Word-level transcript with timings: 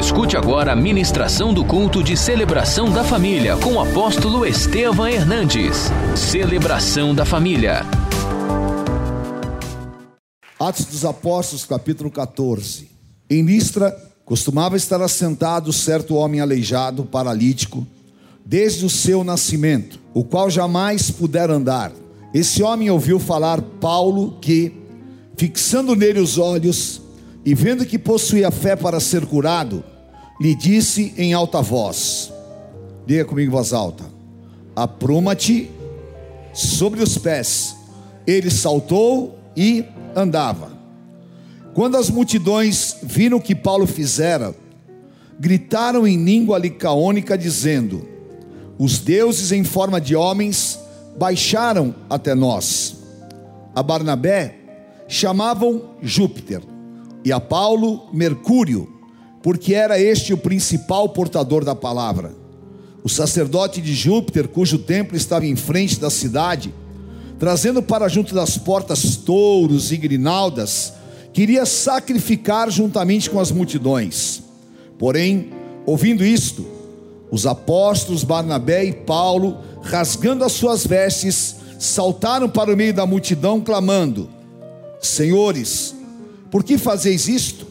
Escute 0.00 0.34
agora 0.34 0.72
a 0.72 0.74
ministração 0.76 1.52
do 1.52 1.62
culto 1.62 2.02
de 2.02 2.16
celebração 2.16 2.90
da 2.90 3.04
família 3.04 3.54
com 3.58 3.74
o 3.74 3.80
apóstolo 3.80 4.46
Estevam 4.46 5.06
Hernandes. 5.06 5.90
Celebração 6.16 7.14
da 7.14 7.26
família. 7.26 7.82
Atos 10.58 10.86
dos 10.86 11.04
Apóstolos, 11.04 11.66
capítulo 11.66 12.10
14. 12.10 12.88
Em 13.28 13.42
Listra, 13.42 13.94
costumava 14.24 14.74
estar 14.74 15.02
assentado 15.02 15.70
certo 15.70 16.14
homem 16.14 16.40
aleijado, 16.40 17.04
paralítico, 17.04 17.86
desde 18.44 18.86
o 18.86 18.90
seu 18.90 19.22
nascimento, 19.22 20.00
o 20.14 20.24
qual 20.24 20.48
jamais 20.48 21.10
pudera 21.10 21.52
andar. 21.52 21.92
Esse 22.32 22.62
homem 22.62 22.88
ouviu 22.88 23.20
falar 23.20 23.60
Paulo 23.60 24.38
que, 24.40 24.72
fixando 25.36 25.94
nele 25.94 26.20
os 26.20 26.38
olhos 26.38 27.02
e 27.44 27.54
vendo 27.54 27.84
que 27.84 27.98
possuía 27.98 28.50
fé 28.50 28.74
para 28.74 28.98
ser 28.98 29.26
curado, 29.26 29.84
lhe 30.40 30.54
disse 30.54 31.12
em 31.18 31.34
alta 31.34 31.60
voz: 31.60 32.32
Diga 33.06 33.24
comigo 33.26 33.50
em 33.50 33.52
voz 33.52 33.72
alta: 33.72 34.04
Apruma-te 34.74 35.70
sobre 36.54 37.02
os 37.02 37.18
pés. 37.18 37.76
Ele 38.26 38.50
saltou 38.50 39.38
e 39.56 39.84
andava. 40.16 40.72
Quando 41.74 41.96
as 41.96 42.10
multidões 42.10 42.96
viram 43.02 43.38
o 43.38 43.40
que 43.40 43.54
Paulo 43.54 43.86
fizera, 43.86 44.54
gritaram 45.38 46.06
em 46.06 46.22
língua 46.22 46.58
licaônica, 46.58 47.36
dizendo: 47.36 48.08
Os 48.78 48.98
deuses 48.98 49.52
em 49.52 49.64
forma 49.64 50.00
de 50.00 50.16
homens 50.16 50.78
baixaram 51.18 51.94
até 52.08 52.34
nós. 52.34 52.96
A 53.74 53.82
Barnabé 53.82 54.56
chamavam 55.06 55.96
Júpiter 56.02 56.62
e 57.24 57.32
a 57.32 57.40
Paulo 57.40 58.08
Mercúrio, 58.12 58.99
porque 59.42 59.74
era 59.74 59.98
este 59.98 60.32
o 60.32 60.38
principal 60.38 61.08
portador 61.08 61.64
da 61.64 61.74
palavra. 61.74 62.34
O 63.02 63.08
sacerdote 63.08 63.80
de 63.80 63.94
Júpiter, 63.94 64.48
cujo 64.48 64.78
templo 64.78 65.16
estava 65.16 65.46
em 65.46 65.56
frente 65.56 65.98
da 65.98 66.10
cidade, 66.10 66.74
trazendo 67.38 67.82
para 67.82 68.08
junto 68.08 68.34
das 68.34 68.58
portas 68.58 69.16
touros 69.16 69.90
e 69.90 69.96
grinaldas, 69.96 70.92
queria 71.32 71.64
sacrificar 71.64 72.70
juntamente 72.70 73.30
com 73.30 73.40
as 73.40 73.50
multidões. 73.50 74.42
Porém, 74.98 75.50
ouvindo 75.86 76.22
isto, 76.22 76.66
os 77.30 77.46
apóstolos 77.46 78.24
Barnabé 78.24 78.84
e 78.84 78.92
Paulo, 78.92 79.58
rasgando 79.82 80.44
as 80.44 80.52
suas 80.52 80.86
vestes, 80.86 81.56
saltaram 81.78 82.50
para 82.50 82.74
o 82.74 82.76
meio 82.76 82.92
da 82.92 83.06
multidão, 83.06 83.62
clamando: 83.62 84.28
Senhores, 85.00 85.94
por 86.50 86.62
que 86.62 86.76
fazeis 86.76 87.26
isto? 87.26 87.69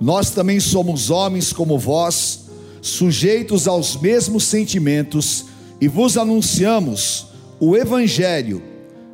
Nós 0.00 0.30
também 0.30 0.60
somos 0.60 1.10
homens 1.10 1.52
como 1.52 1.78
vós, 1.78 2.46
sujeitos 2.80 3.66
aos 3.66 3.96
mesmos 3.96 4.44
sentimentos, 4.44 5.46
e 5.80 5.88
vos 5.88 6.16
anunciamos 6.16 7.26
o 7.60 7.76
Evangelho 7.76 8.62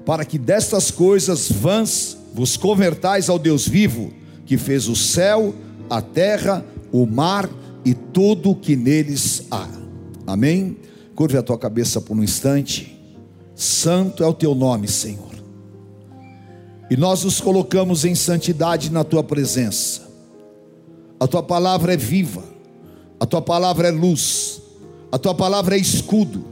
para 0.04 0.24
que 0.24 0.38
destas 0.38 0.90
coisas 0.90 1.50
vãs 1.50 2.16
vos 2.34 2.56
convertais 2.56 3.28
ao 3.28 3.38
Deus 3.38 3.66
vivo, 3.66 4.12
que 4.44 4.58
fez 4.58 4.88
o 4.88 4.96
céu, 4.96 5.54
a 5.88 6.02
terra, 6.02 6.64
o 6.92 7.06
mar 7.06 7.48
e 7.84 7.94
tudo 7.94 8.50
o 8.50 8.56
que 8.56 8.76
neles 8.76 9.46
há. 9.50 9.68
Amém? 10.26 10.76
Curve 11.14 11.38
a 11.38 11.42
tua 11.42 11.58
cabeça 11.58 12.00
por 12.00 12.16
um 12.16 12.22
instante. 12.22 12.98
Santo 13.54 14.22
é 14.22 14.26
o 14.26 14.34
teu 14.34 14.54
nome, 14.54 14.88
Senhor. 14.88 15.32
E 16.90 16.96
nós 16.96 17.24
nos 17.24 17.40
colocamos 17.40 18.04
em 18.04 18.14
santidade 18.14 18.90
na 18.90 19.04
tua 19.04 19.22
presença. 19.22 20.03
A 21.18 21.26
tua 21.26 21.42
palavra 21.42 21.94
é 21.94 21.96
viva, 21.96 22.44
a 23.18 23.26
tua 23.26 23.40
palavra 23.40 23.88
é 23.88 23.90
luz, 23.90 24.60
a 25.10 25.18
tua 25.18 25.34
palavra 25.34 25.76
é 25.76 25.78
escudo, 25.78 26.44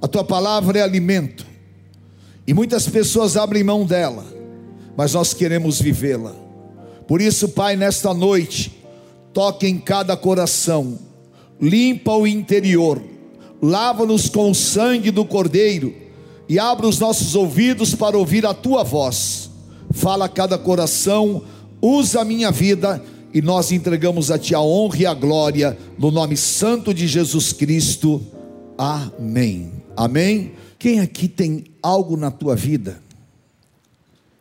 a 0.00 0.06
tua 0.06 0.22
palavra 0.22 0.78
é 0.78 0.82
alimento. 0.82 1.46
E 2.46 2.52
muitas 2.52 2.88
pessoas 2.88 3.36
abrem 3.36 3.64
mão 3.64 3.86
dela, 3.86 4.24
mas 4.96 5.14
nós 5.14 5.32
queremos 5.32 5.80
vivê-la. 5.80 6.34
Por 7.08 7.20
isso, 7.20 7.48
Pai, 7.48 7.76
nesta 7.76 8.12
noite, 8.12 8.84
toque 9.32 9.66
em 9.66 9.78
cada 9.78 10.16
coração, 10.16 10.98
limpa 11.60 12.12
o 12.12 12.26
interior, 12.26 13.02
lava-nos 13.62 14.28
com 14.28 14.50
o 14.50 14.54
sangue 14.54 15.10
do 15.10 15.24
Cordeiro 15.24 15.94
e 16.48 16.58
abra 16.58 16.86
os 16.86 16.98
nossos 16.98 17.34
ouvidos 17.34 17.94
para 17.94 18.16
ouvir 18.18 18.44
a 18.44 18.52
tua 18.52 18.84
voz. 18.84 19.50
Fala 19.90 20.26
a 20.26 20.28
cada 20.28 20.58
coração, 20.58 21.42
usa 21.80 22.20
a 22.20 22.24
minha 22.24 22.50
vida 22.50 23.02
e 23.34 23.42
nós 23.42 23.72
entregamos 23.72 24.30
a 24.30 24.38
Ti 24.38 24.54
a 24.54 24.60
honra 24.60 24.98
e 24.98 25.06
a 25.06 25.12
glória, 25.12 25.76
no 25.98 26.12
nome 26.12 26.36
santo 26.36 26.94
de 26.94 27.08
Jesus 27.08 27.52
Cristo. 27.52 28.24
Amém. 28.78 29.72
Amém. 29.96 30.54
Quem 30.78 31.00
aqui 31.00 31.26
tem 31.26 31.64
algo 31.82 32.16
na 32.16 32.30
tua 32.30 32.54
vida 32.54 33.02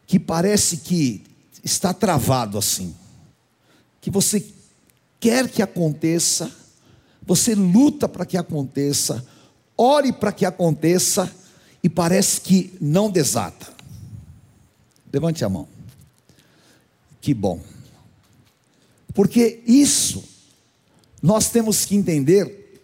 que 0.06 0.20
parece 0.20 0.78
que 0.78 1.24
está 1.64 1.92
travado 1.92 2.56
assim, 2.56 2.94
que 4.00 4.12
você 4.12 4.46
quer 5.20 5.50
que 5.50 5.64
aconteça, 5.64 6.52
você 7.26 7.56
luta 7.56 8.08
para 8.08 8.28
que 8.28 8.38
aconteça, 8.38 9.26
ore 9.76 10.14
para 10.14 10.32
que 10.32 10.46
aconteça 10.46 11.34
e 11.82 11.90
parece 11.90 12.42
que 12.42 12.78
não 12.80 13.10
desata? 13.10 13.74
Levante 15.12 15.44
a 15.44 15.50
mão. 15.50 15.68
Que 17.20 17.34
bom. 17.34 17.73
Porque 19.14 19.62
isso 19.66 20.24
nós 21.22 21.50
temos 21.50 21.86
que 21.86 21.96
entender 21.96 22.82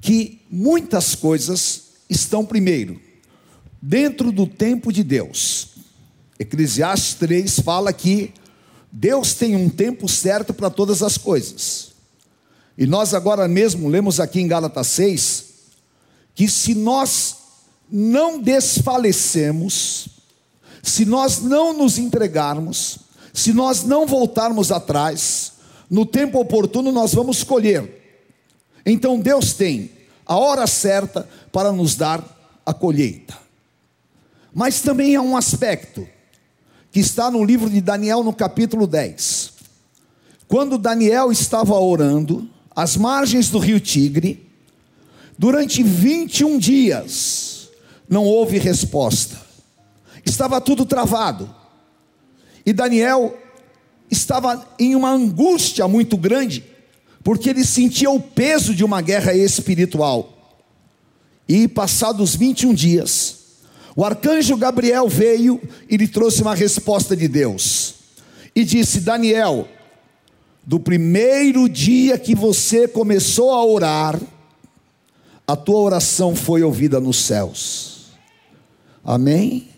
que 0.00 0.40
muitas 0.50 1.14
coisas 1.14 1.82
estão 2.10 2.44
primeiro 2.44 3.00
dentro 3.80 4.30
do 4.30 4.46
tempo 4.46 4.92
de 4.92 5.02
Deus. 5.02 5.68
Eclesiastes 6.38 7.14
3 7.14 7.60
fala 7.60 7.92
que 7.92 8.32
Deus 8.90 9.34
tem 9.34 9.56
um 9.56 9.68
tempo 9.68 10.08
certo 10.08 10.52
para 10.52 10.68
todas 10.68 11.02
as 11.02 11.16
coisas. 11.16 11.92
E 12.76 12.86
nós 12.86 13.14
agora 13.14 13.46
mesmo 13.48 13.88
lemos 13.88 14.20
aqui 14.20 14.40
em 14.40 14.48
Gálatas 14.48 14.86
6 14.88 15.52
que 16.34 16.48
se 16.48 16.74
nós 16.74 17.36
não 17.90 18.40
desfalecemos, 18.40 20.08
se 20.82 21.04
nós 21.04 21.40
não 21.40 21.76
nos 21.76 21.98
entregarmos, 21.98 22.98
se 23.32 23.52
nós 23.52 23.84
não 23.84 24.06
voltarmos 24.06 24.72
atrás, 24.72 25.51
no 25.92 26.06
tempo 26.06 26.40
oportuno 26.40 26.90
nós 26.90 27.12
vamos 27.12 27.44
colher. 27.44 28.00
Então 28.86 29.20
Deus 29.20 29.52
tem 29.52 29.90
a 30.24 30.38
hora 30.38 30.66
certa 30.66 31.28
para 31.52 31.70
nos 31.70 31.96
dar 31.96 32.24
a 32.64 32.72
colheita. 32.72 33.36
Mas 34.54 34.80
também 34.80 35.14
há 35.16 35.20
um 35.20 35.36
aspecto 35.36 36.08
que 36.90 36.98
está 36.98 37.30
no 37.30 37.44
livro 37.44 37.68
de 37.68 37.82
Daniel, 37.82 38.24
no 38.24 38.32
capítulo 38.32 38.86
10. 38.86 39.52
Quando 40.48 40.78
Daniel 40.78 41.30
estava 41.30 41.78
orando, 41.78 42.48
às 42.74 42.96
margens 42.96 43.50
do 43.50 43.58
rio 43.58 43.78
Tigre, 43.78 44.50
durante 45.36 45.82
21 45.82 46.58
dias, 46.58 47.68
não 48.08 48.24
houve 48.24 48.56
resposta, 48.56 49.36
estava 50.24 50.58
tudo 50.58 50.86
travado, 50.86 51.54
e 52.64 52.72
Daniel 52.72 53.41
estava 54.12 54.68
em 54.78 54.94
uma 54.94 55.10
angústia 55.10 55.88
muito 55.88 56.18
grande, 56.18 56.62
porque 57.24 57.48
ele 57.48 57.64
sentia 57.64 58.10
o 58.10 58.20
peso 58.20 58.74
de 58.74 58.84
uma 58.84 59.00
guerra 59.00 59.32
espiritual. 59.34 60.58
E 61.48 61.66
passados 61.66 62.36
21 62.36 62.74
dias, 62.74 63.38
o 63.96 64.04
arcanjo 64.04 64.56
Gabriel 64.56 65.08
veio 65.08 65.60
e 65.88 65.96
lhe 65.96 66.06
trouxe 66.06 66.42
uma 66.42 66.54
resposta 66.54 67.16
de 67.16 67.26
Deus. 67.26 67.94
E 68.54 68.64
disse: 68.64 69.00
Daniel, 69.00 69.66
do 70.62 70.78
primeiro 70.78 71.68
dia 71.68 72.18
que 72.18 72.34
você 72.34 72.86
começou 72.86 73.50
a 73.50 73.64
orar, 73.64 74.20
a 75.46 75.56
tua 75.56 75.80
oração 75.80 76.36
foi 76.36 76.62
ouvida 76.62 77.00
nos 77.00 77.16
céus. 77.16 78.12
Amém? 79.02 79.68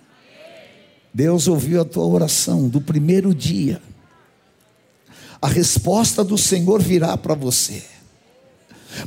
Deus 1.12 1.46
ouviu 1.46 1.80
a 1.80 1.84
tua 1.84 2.04
oração 2.04 2.68
do 2.68 2.80
primeiro 2.80 3.32
dia 3.32 3.80
a 5.44 5.46
resposta 5.46 6.24
do 6.24 6.38
Senhor 6.38 6.80
virá 6.80 7.18
para 7.18 7.34
você. 7.34 7.82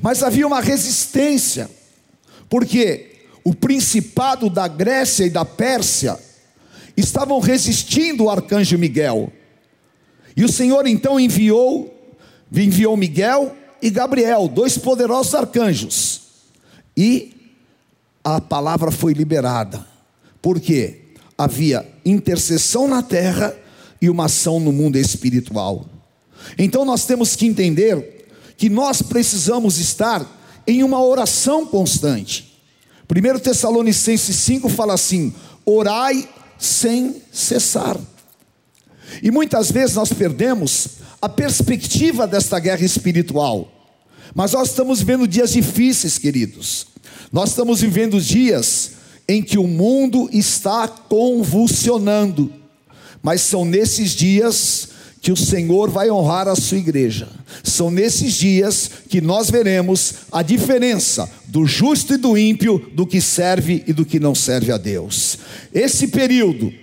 Mas 0.04 0.22
havia 0.22 0.45
uma 0.45 0.62
resistência, 0.62 1.68
porque 2.48 3.24
o 3.44 3.56
principado 3.56 4.48
da 4.48 4.68
Grécia 4.68 5.25
e 5.25 5.31
da 5.31 5.44
Pérsia 5.44 6.16
estavam 6.95 7.39
resistindo 7.39 8.25
ao 8.25 8.30
arcanjo 8.30 8.78
Miguel. 8.78 9.34
E 10.36 10.45
o 10.45 10.51
Senhor 10.51 10.86
então 10.86 11.19
enviou, 11.19 12.16
enviou 12.54 12.95
Miguel 12.95 13.56
e 13.81 13.89
Gabriel, 13.89 14.48
dois 14.48 14.78
poderosos 14.78 15.34
arcanjos. 15.34 16.22
E 16.95 17.34
a 18.24 18.39
palavra 18.39 18.92
foi 18.92 19.13
liberada. 19.13 19.84
Porque 20.39 21.16
havia 21.36 21.84
intercessão 22.06 22.88
na 22.88 23.01
terra 23.01 23.56
e 24.00 24.07
uma 24.07 24.25
ação 24.25 24.60
no 24.60 24.72
mundo 24.72 25.00
espiritual. 25.00 25.96
Então 26.57 26.86
nós 26.86 27.06
temos 27.06 27.36
que 27.36 27.45
entender 27.45 28.28
que 28.57 28.69
nós 28.69 29.01
precisamos 29.01 29.78
estar 29.78 30.25
em 30.66 30.84
uma 30.84 31.04
oração 31.04 31.66
constante. 31.66 32.60
1 33.10 33.39
Tessalonicenses 33.39 34.36
5 34.36 34.68
fala 34.69 34.94
assim: 34.94 35.34
orai 35.66 36.28
sem 36.57 37.22
cessar. 37.31 37.98
E 39.24 39.31
muitas 39.31 39.72
vezes 39.72 39.95
nós 39.95 40.12
perdemos 40.12 40.88
a 41.22 41.30
perspectiva 41.30 42.28
desta 42.28 42.60
guerra 42.60 42.84
espiritual. 42.84 43.72
Mas 44.36 44.51
nós 44.51 44.69
estamos 44.69 45.00
vivendo 45.00 45.28
dias 45.28 45.54
difíceis, 45.54 46.18
queridos. 46.18 46.88
Nós 47.31 47.50
estamos 47.50 47.81
vivendo 47.81 48.19
dias 48.22 48.92
em 49.28 49.42
que 49.42 49.57
o 49.57 49.68
mundo 49.68 50.30
está 50.31 50.88
convulsionando. 50.88 52.54
Mas 53.22 53.42
são 53.42 53.66
nesses 53.66 54.12
dias 54.12 54.89
que 55.21 55.31
o 55.31 55.35
Senhor 55.37 55.89
vai 55.89 56.09
honrar 56.09 56.47
a 56.47 56.55
sua 56.55 56.77
igreja. 56.77 57.27
São 57.63 57.89
nesses 57.89 58.33
dias 58.33 58.89
que 59.09 59.19
nós 59.19 59.49
veremos 59.49 60.13
a 60.31 60.41
diferença 60.41 61.29
do 61.47 61.65
justo 61.65 62.13
e 62.13 62.17
do 62.17 62.37
ímpio, 62.37 62.91
do 62.93 63.05
que 63.05 63.19
serve 63.19 63.83
e 63.87 63.93
do 63.93 64.05
que 64.05 64.19
não 64.19 64.35
serve 64.35 64.71
a 64.71 64.77
Deus. 64.77 65.39
Esse 65.73 66.07
período, 66.07 66.73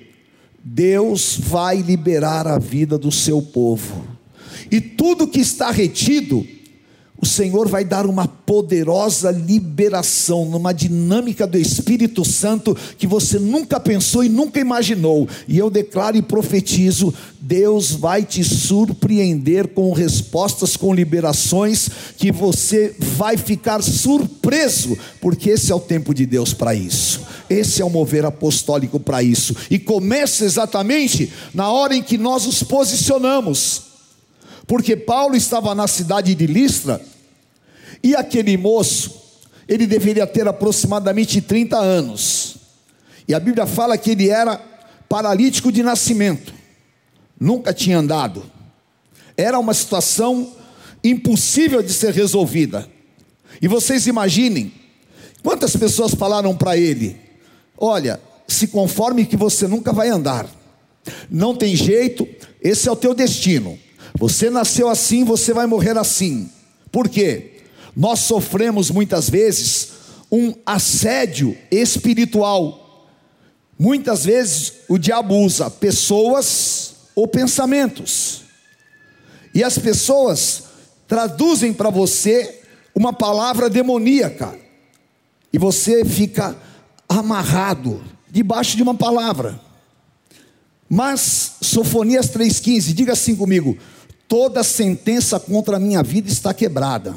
Deus 0.62 1.38
vai 1.38 1.82
liberar 1.82 2.46
a 2.46 2.58
vida 2.58 2.98
do 2.98 3.12
seu 3.12 3.40
povo. 3.42 4.06
E 4.70 4.80
tudo 4.80 5.28
que 5.28 5.40
está 5.40 5.70
retido, 5.70 6.46
o 7.24 7.26
Senhor 7.26 7.66
vai 7.66 7.86
dar 7.86 8.04
uma 8.04 8.28
poderosa 8.28 9.30
liberação, 9.30 10.44
numa 10.44 10.74
dinâmica 10.74 11.46
do 11.46 11.56
Espírito 11.56 12.22
Santo 12.22 12.76
que 12.98 13.06
você 13.06 13.38
nunca 13.38 13.80
pensou 13.80 14.22
e 14.22 14.28
nunca 14.28 14.60
imaginou. 14.60 15.26
E 15.48 15.56
eu 15.56 15.70
declaro 15.70 16.18
e 16.18 16.22
profetizo: 16.22 17.14
Deus 17.40 17.92
vai 17.92 18.24
te 18.24 18.44
surpreender 18.44 19.68
com 19.68 19.90
respostas, 19.94 20.76
com 20.76 20.92
liberações, 20.94 21.88
que 22.18 22.30
você 22.30 22.94
vai 22.98 23.38
ficar 23.38 23.82
surpreso, 23.82 24.94
porque 25.18 25.48
esse 25.48 25.72
é 25.72 25.74
o 25.74 25.80
tempo 25.80 26.12
de 26.12 26.26
Deus 26.26 26.52
para 26.52 26.74
isso. 26.74 27.22
Esse 27.48 27.80
é 27.80 27.84
o 27.86 27.90
mover 27.90 28.26
apostólico 28.26 29.00
para 29.00 29.22
isso. 29.22 29.56
E 29.70 29.78
começa 29.78 30.44
exatamente 30.44 31.32
na 31.54 31.72
hora 31.72 31.96
em 31.96 32.02
que 32.02 32.18
nós 32.18 32.44
nos 32.44 32.62
posicionamos 32.62 33.94
porque 34.66 34.96
Paulo 34.96 35.36
estava 35.36 35.74
na 35.74 35.86
cidade 35.86 36.34
de 36.34 36.46
Listra 36.46 37.00
e 38.04 38.14
aquele 38.14 38.54
moço, 38.58 39.18
ele 39.66 39.86
deveria 39.86 40.26
ter 40.26 40.46
aproximadamente 40.46 41.40
30 41.40 41.78
anos. 41.78 42.56
E 43.26 43.34
a 43.34 43.40
Bíblia 43.40 43.66
fala 43.66 43.96
que 43.96 44.10
ele 44.10 44.28
era 44.28 44.60
paralítico 45.08 45.72
de 45.72 45.82
nascimento, 45.82 46.52
nunca 47.40 47.72
tinha 47.72 47.96
andado. 47.96 48.44
Era 49.34 49.58
uma 49.58 49.72
situação 49.72 50.52
impossível 51.02 51.82
de 51.82 51.94
ser 51.94 52.12
resolvida. 52.12 52.86
E 53.62 53.66
vocês 53.66 54.06
imaginem 54.06 54.70
quantas 55.42 55.74
pessoas 55.74 56.12
falaram 56.12 56.54
para 56.54 56.76
ele: 56.76 57.18
Olha, 57.78 58.20
se 58.46 58.68
conforme 58.68 59.24
que 59.24 59.36
você 59.36 59.66
nunca 59.66 59.94
vai 59.94 60.10
andar, 60.10 60.46
não 61.30 61.54
tem 61.56 61.74
jeito, 61.74 62.28
esse 62.62 62.86
é 62.86 62.92
o 62.92 62.96
teu 62.96 63.14
destino. 63.14 63.78
Você 64.18 64.50
nasceu 64.50 64.90
assim, 64.90 65.24
você 65.24 65.54
vai 65.54 65.66
morrer 65.66 65.96
assim. 65.96 66.50
Por 66.92 67.08
quê? 67.08 67.53
Nós 67.96 68.20
sofremos 68.20 68.90
muitas 68.90 69.30
vezes 69.30 69.88
um 70.30 70.54
assédio 70.66 71.56
espiritual. 71.70 73.08
Muitas 73.78 74.24
vezes 74.24 74.72
o 74.88 74.98
diabo 74.98 75.36
usa 75.36 75.70
pessoas 75.70 76.94
ou 77.14 77.28
pensamentos. 77.28 78.42
E 79.54 79.62
as 79.62 79.78
pessoas 79.78 80.64
traduzem 81.06 81.72
para 81.72 81.90
você 81.90 82.62
uma 82.94 83.12
palavra 83.12 83.70
demoníaca. 83.70 84.58
E 85.52 85.58
você 85.58 86.04
fica 86.04 86.56
amarrado 87.08 88.02
debaixo 88.28 88.76
de 88.76 88.82
uma 88.82 88.94
palavra. 88.94 89.60
Mas 90.88 91.52
Sofonias 91.60 92.28
3,15, 92.30 92.92
diga 92.92 93.12
assim 93.12 93.36
comigo: 93.36 93.78
toda 94.26 94.64
sentença 94.64 95.38
contra 95.38 95.76
a 95.76 95.80
minha 95.80 96.02
vida 96.02 96.28
está 96.28 96.52
quebrada. 96.52 97.14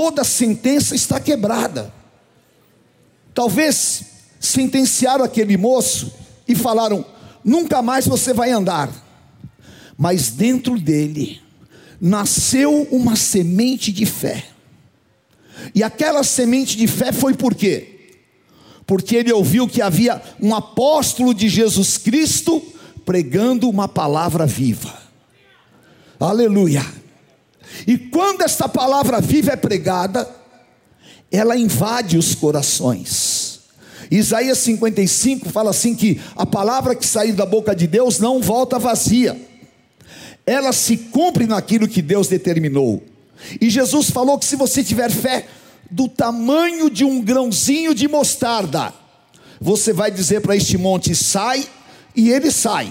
Toda 0.00 0.24
sentença 0.24 0.94
está 0.94 1.20
quebrada. 1.20 1.92
Talvez 3.34 4.02
sentenciaram 4.40 5.22
aquele 5.22 5.58
moço 5.58 6.10
e 6.48 6.54
falaram: 6.54 7.04
nunca 7.44 7.82
mais 7.82 8.06
você 8.06 8.32
vai 8.32 8.50
andar. 8.50 8.90
Mas 9.98 10.30
dentro 10.30 10.80
dele 10.80 11.42
nasceu 12.00 12.88
uma 12.90 13.14
semente 13.14 13.92
de 13.92 14.06
fé. 14.06 14.46
E 15.74 15.82
aquela 15.82 16.24
semente 16.24 16.78
de 16.78 16.86
fé 16.86 17.12
foi 17.12 17.34
por 17.34 17.54
quê? 17.54 18.16
Porque 18.86 19.16
ele 19.16 19.30
ouviu 19.30 19.68
que 19.68 19.82
havia 19.82 20.22
um 20.40 20.54
apóstolo 20.54 21.34
de 21.34 21.46
Jesus 21.46 21.98
Cristo 21.98 22.62
pregando 23.04 23.68
uma 23.68 23.86
palavra 23.86 24.46
viva. 24.46 24.98
Aleluia. 26.18 26.99
E 27.86 27.96
quando 27.96 28.42
esta 28.42 28.68
palavra 28.68 29.20
viva 29.20 29.52
é 29.52 29.56
pregada, 29.56 30.28
ela 31.30 31.56
invade 31.56 32.18
os 32.18 32.34
corações. 32.34 33.60
Isaías 34.10 34.58
55 34.58 35.48
fala 35.50 35.70
assim 35.70 35.94
que 35.94 36.20
a 36.34 36.44
palavra 36.44 36.96
que 36.96 37.06
sair 37.06 37.32
da 37.32 37.46
boca 37.46 37.74
de 37.74 37.86
Deus 37.86 38.18
não 38.18 38.40
volta 38.40 38.78
vazia. 38.78 39.40
Ela 40.44 40.72
se 40.72 40.96
cumpre 40.96 41.46
naquilo 41.46 41.86
que 41.86 42.02
Deus 42.02 42.26
determinou. 42.26 43.02
E 43.60 43.70
Jesus 43.70 44.10
falou 44.10 44.38
que 44.38 44.44
se 44.44 44.56
você 44.56 44.82
tiver 44.82 45.10
fé 45.10 45.46
do 45.90 46.08
tamanho 46.08 46.90
de 46.90 47.04
um 47.04 47.22
grãozinho 47.22 47.94
de 47.94 48.08
mostarda, 48.08 48.92
você 49.60 49.92
vai 49.92 50.10
dizer 50.10 50.40
para 50.40 50.56
este 50.56 50.76
monte: 50.76 51.14
sai, 51.14 51.66
e 52.16 52.30
ele 52.30 52.50
sai. 52.50 52.90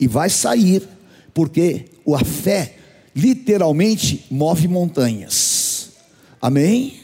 E 0.00 0.08
vai 0.08 0.30
sair, 0.30 0.86
porque 1.32 1.86
a 2.14 2.24
fé 2.24 2.77
literalmente 3.18 4.26
move 4.30 4.68
montanhas. 4.68 5.90
Amém? 6.40 7.00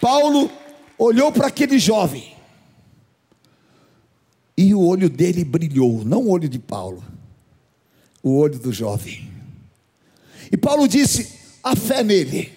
Paulo 0.00 0.50
olhou 0.96 1.30
para 1.30 1.48
aquele 1.48 1.78
jovem. 1.78 2.34
E 4.56 4.74
o 4.74 4.80
olho 4.80 5.10
dele 5.10 5.44
brilhou, 5.44 6.04
não 6.04 6.22
o 6.22 6.30
olho 6.30 6.48
de 6.48 6.58
Paulo, 6.58 7.04
o 8.22 8.36
olho 8.36 8.58
do 8.58 8.72
jovem. 8.72 9.30
E 10.50 10.56
Paulo 10.56 10.88
disse: 10.88 11.38
a 11.62 11.76
fé 11.76 12.02
nele. 12.02 12.56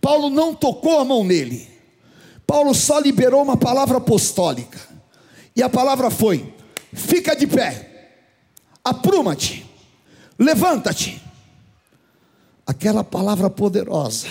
Paulo 0.00 0.30
não 0.30 0.54
tocou 0.54 1.00
a 1.00 1.04
mão 1.04 1.24
nele. 1.24 1.68
Paulo 2.46 2.72
só 2.72 3.00
liberou 3.00 3.42
uma 3.42 3.56
palavra 3.56 3.98
apostólica. 3.98 4.78
E 5.54 5.62
a 5.62 5.68
palavra 5.68 6.08
foi: 6.10 6.54
fica 6.94 7.34
de 7.34 7.46
pé, 7.46 8.20
apruma-te, 8.84 9.66
levanta-te. 10.38 11.25
Aquela 12.66 13.04
palavra 13.04 13.48
poderosa 13.48 14.26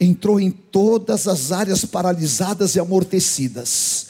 entrou 0.00 0.40
em 0.40 0.50
todas 0.50 1.28
as 1.28 1.52
áreas 1.52 1.84
paralisadas 1.84 2.74
e 2.74 2.80
amortecidas, 2.80 4.06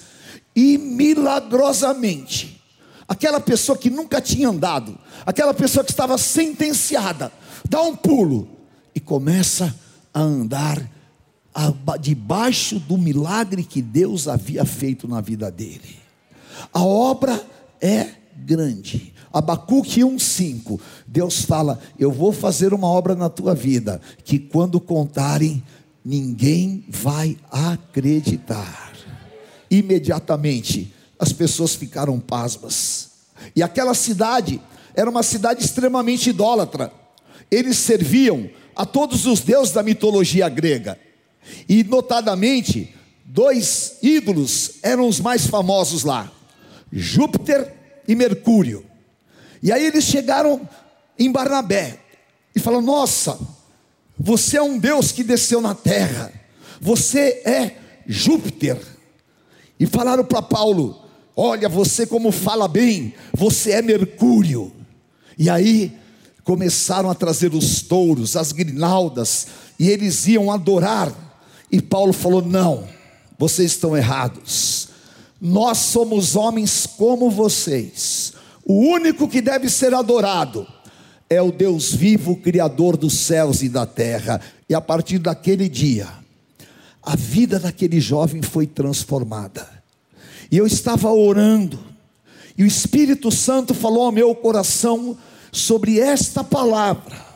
e 0.55 0.79
milagrosamente, 0.79 2.63
aquela 3.09 3.41
pessoa 3.41 3.77
que 3.77 3.91
nunca 3.91 4.21
tinha 4.21 4.49
andado, 4.49 4.97
aquela 5.27 5.53
pessoa 5.53 5.85
que 5.85 5.91
estava 5.91 6.17
sentenciada, 6.17 7.33
dá 7.69 7.83
um 7.83 7.97
pulo 7.97 8.49
e 8.95 9.01
começa 9.01 9.75
a 10.15 10.21
andar 10.21 10.89
debaixo 12.01 12.79
do 12.79 12.97
milagre 12.97 13.65
que 13.65 13.83
Deus 13.83 14.29
havia 14.29 14.65
feito 14.65 15.09
na 15.09 15.21
vida 15.21 15.51
dele. 15.51 15.99
A 16.73 16.83
obra 16.83 17.45
é 17.81 18.11
grande. 18.37 19.13
Abacuque 19.33 20.01
1,5. 20.01 20.81
Deus 21.07 21.43
fala: 21.43 21.81
Eu 21.99 22.11
vou 22.11 22.33
fazer 22.33 22.75
uma 22.75 22.89
obra 22.89 23.15
na 23.15 23.29
tua 23.29 23.55
vida, 23.55 24.01
que 24.25 24.39
quando 24.39 24.81
contarem, 24.81 25.63
ninguém 26.05 26.85
vai 26.89 27.37
acreditar. 27.51 28.93
Imediatamente, 29.71 30.93
as 31.19 31.33
pessoas 31.33 31.75
ficaram 31.75 32.19
pasmas. 32.19 33.11
E 33.55 33.63
aquela 33.63 33.95
cidade 33.95 34.61
era 34.95 35.09
uma 35.09 35.23
cidade 35.23 35.65
extremamente 35.65 36.31
idólatra. 36.31 36.93
Eles 37.51 37.79
serviam 37.79 38.49
a 38.75 38.85
todos 38.85 39.27
os 39.27 39.41
deuses 39.41 39.73
da 39.73 39.83
mitologia 39.83 40.49
grega. 40.49 40.99
E, 41.69 41.85
notadamente, 41.85 42.95
dois 43.25 43.99
ídolos 44.03 44.73
eram 44.83 45.07
os 45.07 45.21
mais 45.21 45.47
famosos 45.47 46.05
lá: 46.05 46.31
Júpiter 46.93 47.75
e 48.09 48.15
Mercúrio. 48.15 48.90
E 49.63 49.71
aí 49.71 49.85
eles 49.85 50.05
chegaram 50.05 50.67
em 51.19 51.31
Barnabé 51.31 51.99
e 52.55 52.61
falaram: 52.61 52.85
Nossa, 52.85 53.39
você 54.19 54.57
é 54.57 54.63
um 54.63 54.79
Deus 54.79 55.13
que 55.13 55.23
desceu 55.23 55.61
na 55.61 55.75
terra, 55.75 56.33
você 56.81 57.43
é 57.45 57.77
Júpiter. 58.07 58.79
E 59.79 59.87
falaram 59.87 60.25
para 60.25 60.43
Paulo: 60.43 61.03
Olha, 61.37 61.69
você 61.69 62.07
como 62.07 62.33
fala 62.33 62.69
bem, 62.69 63.15
você 63.33 63.73
é 63.73 63.83
Mercúrio. 63.83 64.73
E 65.39 65.49
aí 65.49 65.97
começaram 66.45 67.11
a 67.11 67.15
trazer 67.15 67.55
os 67.55 67.83
touros, 67.83 68.37
as 68.37 68.53
grinaldas, 68.53 69.47
e 69.79 69.89
eles 69.89 70.27
iam 70.27 70.51
adorar. 70.51 71.13
E 71.71 71.81
Paulo 71.81 72.13
falou: 72.13 72.43
Não, 72.43 72.89
vocês 73.39 73.73
estão 73.73 73.97
errados. 73.97 74.89
Nós 75.41 75.79
somos 75.79 76.37
homens 76.37 76.87
como 76.87 77.31
vocês. 77.31 78.35
O 78.71 78.87
único 78.93 79.27
que 79.27 79.41
deve 79.41 79.69
ser 79.69 79.93
adorado 79.93 80.65
é 81.29 81.43
o 81.43 81.51
Deus 81.51 81.93
vivo, 81.93 82.37
Criador 82.37 82.97
dos 82.97 83.15
céus 83.15 83.65
e 83.65 83.69
da 83.69 83.85
terra. 83.85 84.41
E 84.69 84.75
a 84.77 84.81
partir 84.81 85.19
daquele 85.19 85.69
dia, 85.69 86.07
a 87.03 87.17
vida 87.17 87.59
daquele 87.59 88.01
jovem 88.01 88.43
foi 88.43 88.69
transformada. 88.69 89.69
E 90.53 90.57
eu 90.57 90.69
estava 90.69 91.11
orando, 91.11 91.81
e 92.57 92.63
o 92.63 92.67
Espírito 92.67 93.33
Santo 93.33 93.75
falou 93.75 94.05
ao 94.05 94.13
meu 94.13 94.33
coração 94.37 95.19
sobre 95.51 95.99
esta 95.99 96.45
palavra. 96.45 97.27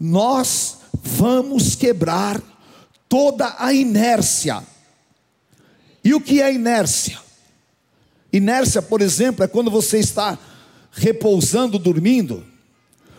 Nós 0.00 0.78
vamos 1.00 1.76
quebrar 1.76 2.42
toda 3.08 3.54
a 3.56 3.72
inércia. 3.72 4.64
E 6.02 6.12
o 6.12 6.20
que 6.20 6.42
é 6.42 6.52
inércia? 6.52 7.23
Inércia, 8.36 8.82
por 8.82 9.00
exemplo, 9.00 9.44
é 9.44 9.48
quando 9.48 9.70
você 9.70 9.98
está 9.98 10.36
repousando, 10.90 11.78
dormindo, 11.78 12.44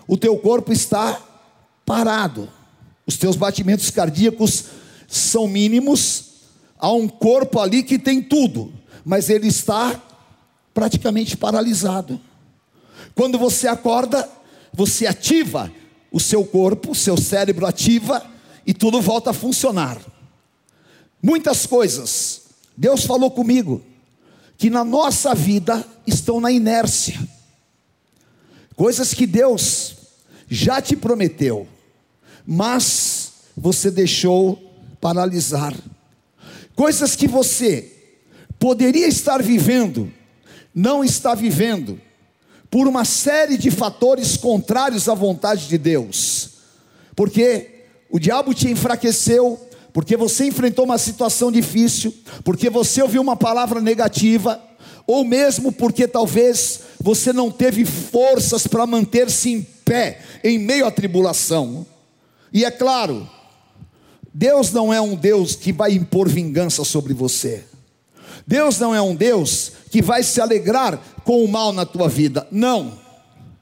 o 0.05 0.17
teu 0.17 0.38
corpo 0.38 0.74
está 0.74 1.22
parado. 1.86 2.50
Os 3.07 3.15
teus 3.15 3.38
batimentos 3.38 3.89
cardíacos 3.89 4.65
são 5.07 5.48
mínimos, 5.48 6.25
há 6.77 6.91
um 6.91 7.07
corpo 7.07 7.62
ali 7.62 7.81
que 7.81 7.98
tem 7.98 8.22
tudo, 8.22 8.74
mas 9.05 9.29
ele 9.29 9.48
está 9.48 10.01
praticamente 10.74 11.38
paralisado. 11.38 12.19
Quando 13.15 13.39
você 13.39 13.69
acorda, 13.69 14.29
você 14.74 15.07
ativa 15.07 15.72
o 16.12 16.19
seu 16.19 16.43
corpo, 16.43 16.91
o 16.91 16.95
seu 16.95 17.15
cérebro 17.15 17.65
ativa 17.65 18.22
e 18.67 18.74
tudo 18.74 19.00
volta 19.00 19.29
a 19.29 19.34
funcionar. 19.34 19.98
Muitas 21.24 21.65
coisas, 21.65 22.41
Deus 22.75 23.05
falou 23.05 23.31
comigo, 23.31 23.81
que 24.57 24.69
na 24.69 24.83
nossa 24.83 25.33
vida 25.35 25.85
estão 26.07 26.39
na 26.39 26.51
inércia, 26.51 27.19
coisas 28.75 29.13
que 29.13 29.25
Deus 29.25 29.95
já 30.50 30.81
te 30.81 30.95
prometeu, 30.95 31.67
mas 32.45 33.31
você 33.55 33.89
deixou 33.89 34.62
paralisar, 35.01 35.75
coisas 36.75 37.15
que 37.15 37.27
você 37.27 37.91
poderia 38.59 39.07
estar 39.07 39.41
vivendo, 39.41 40.12
não 40.74 41.03
está 41.03 41.35
vivendo, 41.35 42.00
por 42.69 42.88
uma 42.88 43.05
série 43.05 43.57
de 43.57 43.71
fatores 43.71 44.35
contrários 44.35 45.07
à 45.07 45.13
vontade 45.13 45.67
de 45.67 45.77
Deus, 45.77 46.50
porque 47.15 47.85
o 48.09 48.19
diabo 48.19 48.53
te 48.53 48.69
enfraqueceu, 48.69 49.64
porque 49.96 50.18
você 50.18 50.48
enfrentou 50.48 50.84
uma 50.84 50.98
situação 50.98 51.50
difícil, 51.50 52.14
porque 52.44 52.70
você 52.70 53.02
ouviu 53.02 53.22
uma 53.22 53.38
palavra 53.38 53.80
negativa, 53.80 54.62
ou 55.08 55.24
mesmo 55.24 55.72
porque 55.72 56.06
talvez 56.06 56.82
você 57.00 57.32
não 57.32 57.50
teve 57.50 57.86
forças 57.86 58.68
para 58.68 58.86
manter-se 58.86 59.54
em 59.54 59.62
pé 59.62 60.20
em 60.44 60.60
meio 60.60 60.86
à 60.86 60.92
tribulação. 60.92 61.86
E 62.52 62.66
é 62.66 62.72
claro, 62.72 63.25
Deus 64.34 64.70
não 64.74 64.94
é 64.94 65.00
um 65.00 65.16
Deus 65.16 65.56
que 65.56 65.72
vai 65.72 65.94
impor 65.94 66.28
vingança 66.28 66.84
sobre 66.84 67.14
você. 67.14 67.64
Deus 68.46 68.78
não 68.78 68.94
é 68.94 69.02
um 69.02 69.16
Deus 69.16 69.72
que 69.90 70.02
vai 70.02 70.24
se 70.24 70.42
alegrar 70.42 71.02
com 71.24 71.42
o 71.42 71.48
mal 71.48 71.72
na 71.72 71.86
tua 71.86 72.10
vida. 72.10 72.46
Não. 72.52 73.00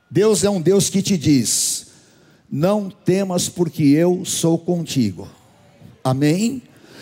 Deus 0.10 0.44
é 0.44 0.50
um 0.50 0.60
Deus 0.60 0.90
que 0.90 1.04
te 1.04 1.16
diz: 1.16 1.90
Não 2.50 2.90
temas, 2.90 3.48
porque 3.48 3.84
eu 3.84 4.26
sou 4.26 4.58
contigo. 4.58 5.30
Amém? 6.04 6.62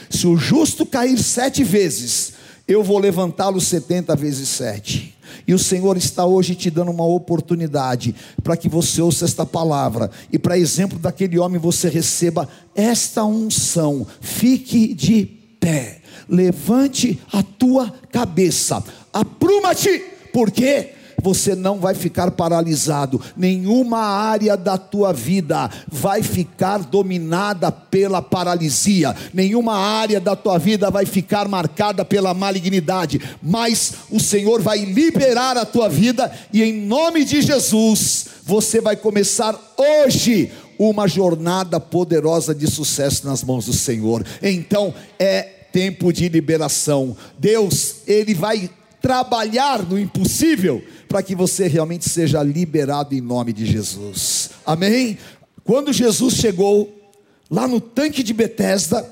Se 0.10 0.28
o 0.28 0.38
justo 0.38 0.86
cair 0.86 1.18
sete 1.18 1.64
vezes, 1.64 2.34
eu 2.68 2.84
vou 2.84 3.00
levantá-lo 3.00 3.60
setenta 3.60 4.16
vezes 4.16 4.50
sete. 4.50 5.16
E 5.48 5.54
o 5.54 5.60
Senhor 5.60 5.98
está 5.98 6.26
hoje 6.26 6.56
te 6.56 6.70
dando 6.70 6.92
uma 6.92 7.06
oportunidade 7.06 8.14
para 8.44 8.58
que 8.58 8.70
você 8.70 9.02
ouça 9.02 9.26
esta 9.26 9.46
palavra 9.46 10.12
e, 10.32 10.38
para 10.38 10.58
exemplo 10.58 11.00
daquele 11.00 11.40
homem, 11.40 11.60
você 11.60 11.90
receba 11.90 12.48
esta 12.76 13.24
unção. 13.24 14.06
Fique 14.20 14.94
de 14.94 15.26
pé 15.60 16.02
levante 16.28 17.20
a 17.32 17.44
tua 17.44 17.94
cabeça, 18.12 18.84
apruma-te, 19.12 20.04
porque 20.32 20.92
você 21.22 21.56
não 21.56 21.80
vai 21.80 21.94
ficar 21.94 22.32
paralisado, 22.32 23.22
nenhuma 23.36 24.00
área 24.00 24.58
da 24.58 24.78
tua 24.78 25.14
vida 25.14 25.70
vai 25.88 26.24
ficar 26.24 26.80
dominada 26.80 27.72
pela 27.72 28.22
paralisia, 28.22 29.16
nenhuma 29.34 29.78
área 29.78 30.20
da 30.20 30.36
tua 30.36 30.58
vida 30.58 30.90
vai 30.90 31.06
ficar 31.06 31.48
marcada 31.48 32.04
pela 32.04 32.34
malignidade, 32.34 33.22
mas 33.42 33.94
o 34.10 34.20
Senhor 34.20 34.62
vai 34.62 34.80
liberar 34.80 35.58
a 35.58 35.66
tua 35.66 35.88
vida 35.88 36.32
e 36.52 36.64
em 36.64 36.74
nome 36.74 37.24
de 37.24 37.42
Jesus, 37.42 38.28
você 38.44 38.82
vai 38.82 38.96
começar 38.96 39.58
hoje 39.78 40.52
uma 40.78 41.08
jornada 41.08 41.80
poderosa 41.80 42.56
de 42.56 42.66
sucesso 42.66 43.28
nas 43.28 43.44
mãos 43.44 43.68
do 43.68 43.74
Senhor. 43.74 44.26
Então, 44.42 44.94
é 45.20 45.42
tempo 45.72 46.12
de 46.12 46.28
liberação. 46.28 47.16
Deus, 47.38 47.98
Ele 48.08 48.34
vai 48.34 48.70
trabalhar 49.02 49.84
no 49.84 50.00
impossível 50.00 50.84
para 51.08 51.24
que 51.24 51.36
você 51.36 51.68
realmente 51.68 52.08
seja 52.10 52.42
liberado 52.44 53.16
em 53.16 53.22
nome 53.22 53.52
de 53.52 53.66
Jesus. 53.66 54.52
Amém? 54.66 55.18
Quando 55.64 55.92
Jesus 55.92 56.36
chegou 56.36 57.02
lá 57.50 57.68
no 57.68 57.82
tanque 57.82 58.24
de 58.24 58.34
Betesda, 58.34 59.06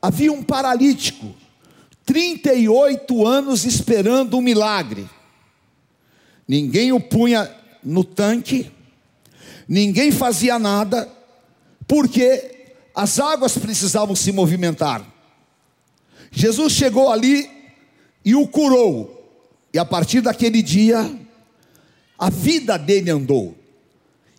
havia 0.00 0.32
um 0.32 0.42
paralítico, 0.42 1.34
38 2.04 3.26
anos 3.26 3.64
esperando 3.64 4.36
um 4.36 4.40
milagre. 4.40 5.08
Ninguém 6.48 6.92
o 6.92 7.00
punha 7.00 7.50
no 7.82 8.04
tanque, 8.04 8.70
ninguém 9.68 10.10
fazia 10.10 10.58
nada, 10.58 11.08
porque 11.86 12.72
as 12.94 13.18
águas 13.18 13.58
precisavam 13.58 14.16
se 14.16 14.32
movimentar. 14.32 15.04
Jesus 16.30 16.72
chegou 16.72 17.10
ali 17.10 17.50
e 18.24 18.34
o 18.34 18.46
curou. 18.46 19.15
E 19.76 19.78
a 19.78 19.84
partir 19.84 20.22
daquele 20.22 20.62
dia, 20.62 21.14
a 22.18 22.30
vida 22.30 22.78
dele 22.78 23.10
andou. 23.10 23.54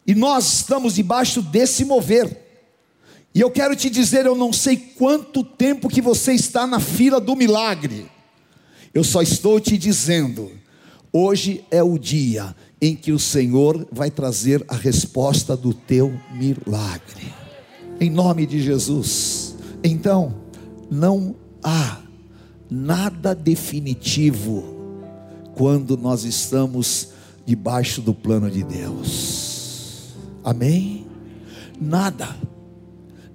E 0.07 0.15
nós 0.15 0.51
estamos 0.51 0.95
debaixo 0.95 1.43
desse 1.43 1.85
mover. 1.85 2.35
E 3.35 3.39
eu 3.39 3.51
quero 3.51 3.75
te 3.75 3.87
dizer, 3.87 4.25
eu 4.25 4.33
não 4.33 4.51
sei 4.51 4.75
quanto 4.75 5.43
tempo 5.43 5.89
que 5.89 6.01
você 6.01 6.33
está 6.33 6.65
na 6.65 6.79
fila 6.79 7.21
do 7.21 7.35
milagre. 7.35 8.09
Eu 8.91 9.03
só 9.03 9.21
estou 9.21 9.59
te 9.59 9.77
dizendo, 9.77 10.49
hoje 11.13 11.63
é 11.69 11.83
o 11.83 11.99
dia 11.99 12.55
em 12.81 12.95
que 12.95 13.11
o 13.11 13.19
Senhor 13.19 13.87
vai 13.91 14.09
trazer 14.09 14.65
a 14.67 14.75
resposta 14.75 15.55
do 15.55 15.71
teu 15.71 16.19
milagre. 16.33 17.31
Em 18.01 18.09
nome 18.09 18.47
de 18.47 18.59
Jesus. 18.59 19.55
Então, 19.83 20.35
não 20.89 21.35
há 21.61 21.99
nada 22.71 23.35
definitivo 23.35 24.76
quando 25.57 25.97
nós 25.97 26.23
estamos 26.23 27.09
debaixo 27.45 27.99
do 28.01 28.13
plano 28.13 28.49
de 28.49 28.63
Deus. 28.63 30.13
Amém? 30.43 31.07
Nada, 31.81 32.35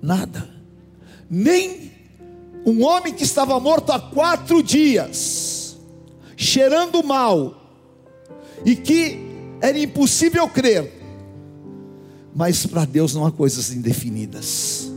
nada, 0.01 0.49
nem 1.29 1.93
um 2.65 2.85
homem 2.85 3.13
que 3.13 3.25
estava 3.25 3.59
morto 3.59 3.91
há 3.91 4.01
quatro 4.01 4.63
dias, 4.63 5.77
cheirando 6.37 7.03
mal, 7.03 7.61
e 8.65 8.75
que 8.77 9.19
era 9.61 9.79
impossível 9.79 10.49
crer, 10.49 10.93
mas 12.35 12.67
para 12.67 12.85
Deus 12.85 13.15
não 13.15 13.27
há 13.27 13.33
coisas 13.33 13.73
indefinidas, 13.73 14.91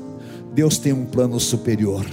Deus 0.53 0.77
tem 0.77 0.93
um 0.93 1.05
plano 1.05 1.39
superior. 1.39 2.05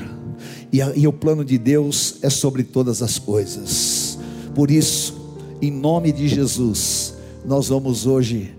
E, 0.72 0.80
a, 0.80 0.92
e 0.96 1.06
o 1.06 1.12
plano 1.12 1.44
de 1.44 1.58
Deus 1.58 2.16
é 2.22 2.30
sobre 2.30 2.62
todas 2.64 3.02
as 3.02 3.18
coisas. 3.18 4.11
Por 4.54 4.70
isso, 4.70 5.36
em 5.60 5.70
nome 5.70 6.12
de 6.12 6.28
Jesus, 6.28 7.14
nós 7.44 7.68
vamos 7.68 8.06
hoje 8.06 8.54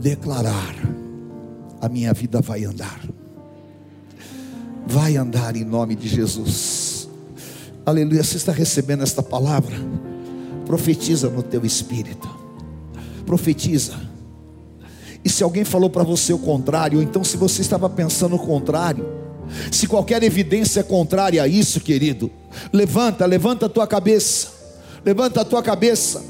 declarar: 0.00 0.74
a 1.80 1.88
minha 1.88 2.12
vida 2.12 2.40
vai 2.40 2.64
andar. 2.64 3.00
Vai 4.86 5.16
andar 5.16 5.54
em 5.54 5.64
nome 5.64 5.94
de 5.94 6.08
Jesus. 6.08 7.08
Aleluia. 7.84 8.24
Você 8.24 8.36
está 8.36 8.52
recebendo 8.52 9.02
esta 9.02 9.22
palavra? 9.22 9.76
Profetiza 10.64 11.28
no 11.28 11.42
teu 11.42 11.64
espírito. 11.64 12.28
Profetiza. 13.26 13.94
E 15.24 15.28
se 15.28 15.42
alguém 15.42 15.64
falou 15.64 15.90
para 15.90 16.02
você 16.02 16.32
o 16.32 16.38
contrário, 16.38 16.98
ou 16.98 17.04
então 17.04 17.22
se 17.22 17.36
você 17.36 17.60
estava 17.60 17.88
pensando 17.88 18.36
o 18.36 18.38
contrário, 18.38 19.06
se 19.70 19.86
qualquer 19.86 20.22
evidência 20.22 20.80
é 20.80 20.82
contrária 20.82 21.42
a 21.42 21.48
isso, 21.48 21.80
querido, 21.80 22.30
levanta, 22.72 23.26
levanta 23.26 23.66
a 23.66 23.68
tua 23.68 23.86
cabeça, 23.86 24.57
levanta 25.04 25.40
a 25.40 25.44
tua 25.44 25.62
cabeça, 25.62 26.24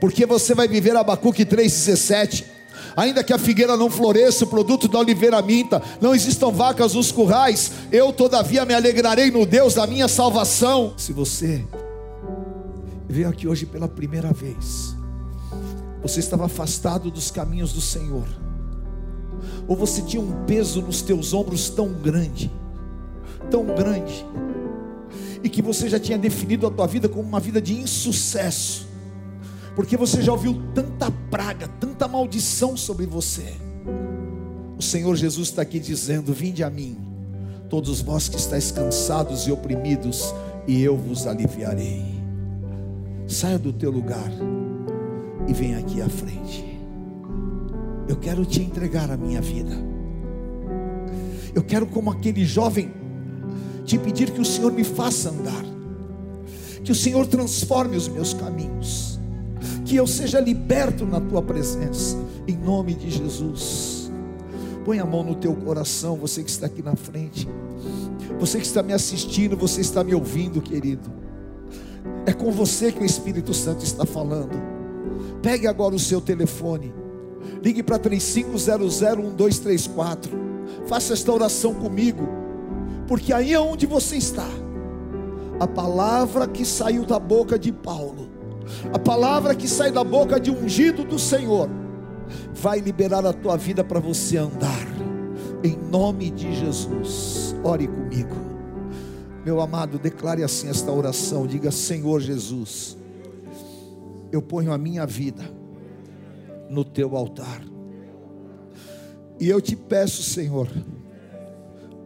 porque 0.00 0.26
você 0.26 0.54
vai 0.54 0.68
viver 0.68 0.96
Abacuque 0.96 1.44
3,17. 1.44 2.44
ainda 2.96 3.24
que 3.24 3.32
a 3.32 3.38
figueira 3.38 3.76
não 3.76 3.90
floresça, 3.90 4.44
o 4.44 4.48
produto 4.48 4.86
da 4.88 4.98
oliveira 4.98 5.40
minta, 5.42 5.82
não 6.00 6.14
existam 6.14 6.50
vacas 6.50 6.94
nos 6.94 7.10
currais, 7.10 7.72
eu 7.90 8.12
todavia 8.12 8.64
me 8.64 8.74
alegrarei 8.74 9.30
no 9.30 9.44
Deus 9.44 9.74
da 9.74 9.86
minha 9.86 10.08
salvação. 10.08 10.94
Se 10.96 11.12
você 11.12 11.64
veio 13.08 13.28
aqui 13.28 13.46
hoje 13.46 13.66
pela 13.66 13.88
primeira 13.88 14.32
vez, 14.32 14.94
você 16.02 16.20
estava 16.20 16.46
afastado 16.46 17.10
dos 17.10 17.30
caminhos 17.30 17.72
do 17.72 17.80
Senhor, 17.80 18.26
ou 19.66 19.76
você 19.76 20.02
tinha 20.02 20.22
um 20.22 20.44
peso 20.44 20.82
nos 20.82 21.00
teus 21.00 21.32
ombros 21.32 21.70
tão 21.70 21.92
grande, 21.92 22.50
tão 23.50 23.64
grande, 23.64 24.26
e 25.44 25.48
que 25.50 25.60
você 25.60 25.90
já 25.90 26.00
tinha 26.00 26.16
definido 26.16 26.66
a 26.66 26.70
tua 26.70 26.86
vida 26.86 27.06
como 27.06 27.28
uma 27.28 27.38
vida 27.38 27.60
de 27.60 27.74
insucesso, 27.74 28.88
porque 29.76 29.94
você 29.94 30.22
já 30.22 30.32
ouviu 30.32 30.62
tanta 30.74 31.10
praga, 31.30 31.68
tanta 31.68 32.08
maldição 32.08 32.74
sobre 32.78 33.04
você. 33.04 33.52
O 34.78 34.82
Senhor 34.82 35.14
Jesus 35.14 35.48
está 35.48 35.60
aqui 35.60 35.78
dizendo: 35.78 36.32
Vinde 36.32 36.64
a 36.64 36.70
mim, 36.70 36.96
todos 37.68 38.00
vós 38.00 38.26
que 38.26 38.36
estáis 38.36 38.72
cansados 38.72 39.46
e 39.46 39.52
oprimidos, 39.52 40.34
e 40.66 40.82
eu 40.82 40.96
vos 40.96 41.26
aliviarei. 41.26 42.02
Saia 43.28 43.58
do 43.58 43.72
teu 43.72 43.90
lugar 43.90 44.30
e 45.46 45.52
venha 45.52 45.78
aqui 45.78 46.00
à 46.00 46.08
frente. 46.08 46.64
Eu 48.08 48.16
quero 48.16 48.46
te 48.46 48.62
entregar 48.62 49.10
a 49.10 49.16
minha 49.16 49.42
vida. 49.42 49.76
Eu 51.54 51.62
quero, 51.62 51.86
como 51.86 52.10
aquele 52.10 52.44
jovem, 52.44 52.90
te 53.84 53.98
pedir 53.98 54.30
que 54.30 54.40
o 54.40 54.44
Senhor 54.44 54.72
me 54.72 54.84
faça 54.84 55.30
andar, 55.30 55.64
que 56.82 56.92
o 56.92 56.94
Senhor 56.94 57.26
transforme 57.26 57.96
os 57.96 58.08
meus 58.08 58.34
caminhos 58.34 59.14
que 59.84 59.96
eu 59.96 60.06
seja 60.06 60.40
liberto 60.40 61.04
na 61.04 61.20
tua 61.20 61.42
presença, 61.42 62.16
em 62.48 62.56
nome 62.56 62.94
de 62.94 63.10
Jesus. 63.10 64.10
Põe 64.84 64.98
a 64.98 65.04
mão 65.04 65.22
no 65.22 65.34
teu 65.34 65.54
coração, 65.54 66.16
você 66.16 66.42
que 66.42 66.50
está 66.50 66.64
aqui 66.66 66.82
na 66.82 66.96
frente, 66.96 67.46
você 68.38 68.58
que 68.58 68.66
está 68.66 68.82
me 68.82 68.92
assistindo, 68.92 69.56
você 69.56 69.80
está 69.80 70.02
me 70.02 70.12
ouvindo, 70.14 70.60
querido. 70.60 71.12
É 72.26 72.32
com 72.32 72.50
você 72.50 72.90
que 72.90 73.02
o 73.02 73.06
Espírito 73.06 73.54
Santo 73.54 73.84
está 73.84 74.06
falando. 74.06 74.74
Pegue 75.42 75.66
agora 75.66 75.94
o 75.94 75.98
seu 75.98 76.20
telefone, 76.20 76.94
ligue 77.62 77.82
para 77.82 77.98
35001234, 77.98 80.30
faça 80.86 81.12
esta 81.12 81.30
oração 81.30 81.74
comigo, 81.74 82.26
porque 83.06 83.32
aí 83.32 83.52
é 83.52 83.60
onde 83.60 83.86
você 83.86 84.16
está. 84.16 84.48
A 85.60 85.66
palavra 85.66 86.48
que 86.48 86.64
saiu 86.64 87.04
da 87.04 87.18
boca 87.18 87.58
de 87.58 87.72
Paulo 87.72 88.34
a 88.92 88.98
palavra 88.98 89.54
que 89.54 89.68
sai 89.68 89.90
da 89.90 90.02
boca 90.02 90.40
de 90.40 90.50
ungido 90.50 91.04
do 91.04 91.18
Senhor 91.18 91.68
vai 92.52 92.80
liberar 92.80 93.24
a 93.26 93.32
tua 93.32 93.56
vida 93.56 93.84
para 93.84 94.00
você 94.00 94.36
andar. 94.36 94.86
Em 95.62 95.76
nome 95.76 96.30
de 96.30 96.54
Jesus. 96.54 97.54
Ore 97.62 97.86
comigo. 97.86 98.34
Meu 99.44 99.60
amado, 99.60 99.98
declare 99.98 100.42
assim 100.42 100.68
esta 100.68 100.90
oração. 100.90 101.46
Diga: 101.46 101.70
Senhor 101.70 102.20
Jesus, 102.20 102.96
eu 104.32 104.42
ponho 104.42 104.72
a 104.72 104.78
minha 104.78 105.06
vida 105.06 105.42
no 106.68 106.84
teu 106.84 107.16
altar. 107.16 107.62
E 109.38 109.48
eu 109.48 109.60
te 109.60 109.74
peço, 109.74 110.22
Senhor, 110.22 110.68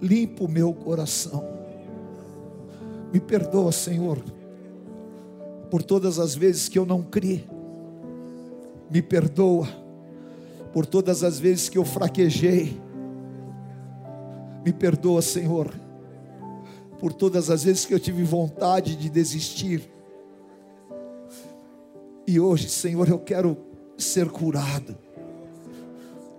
limpa 0.00 0.44
o 0.44 0.48
meu 0.48 0.72
coração. 0.72 1.44
Me 3.12 3.20
perdoa, 3.20 3.72
Senhor 3.72 4.22
por 5.70 5.82
todas 5.82 6.18
as 6.18 6.34
vezes 6.34 6.68
que 6.68 6.78
eu 6.78 6.86
não 6.86 7.02
criei. 7.02 7.46
Me 8.90 9.02
perdoa 9.02 9.68
por 10.72 10.86
todas 10.86 11.22
as 11.22 11.38
vezes 11.38 11.68
que 11.68 11.78
eu 11.78 11.84
fraquejei. 11.84 12.80
Me 14.64 14.72
perdoa, 14.72 15.22
Senhor, 15.22 15.72
por 16.98 17.12
todas 17.12 17.50
as 17.50 17.64
vezes 17.64 17.84
que 17.84 17.94
eu 17.94 18.00
tive 18.00 18.22
vontade 18.24 18.96
de 18.96 19.08
desistir. 19.08 19.88
E 22.26 22.38
hoje, 22.38 22.68
Senhor, 22.68 23.08
eu 23.08 23.18
quero 23.18 23.56
ser 23.96 24.28
curado. 24.30 24.96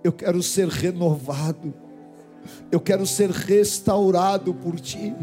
Eu 0.02 0.12
quero 0.12 0.42
ser 0.42 0.68
renovado. 0.68 1.72
Eu 2.70 2.80
quero 2.80 3.06
ser 3.06 3.30
restaurado 3.30 4.54
por 4.54 4.78
Ti. 4.80 5.14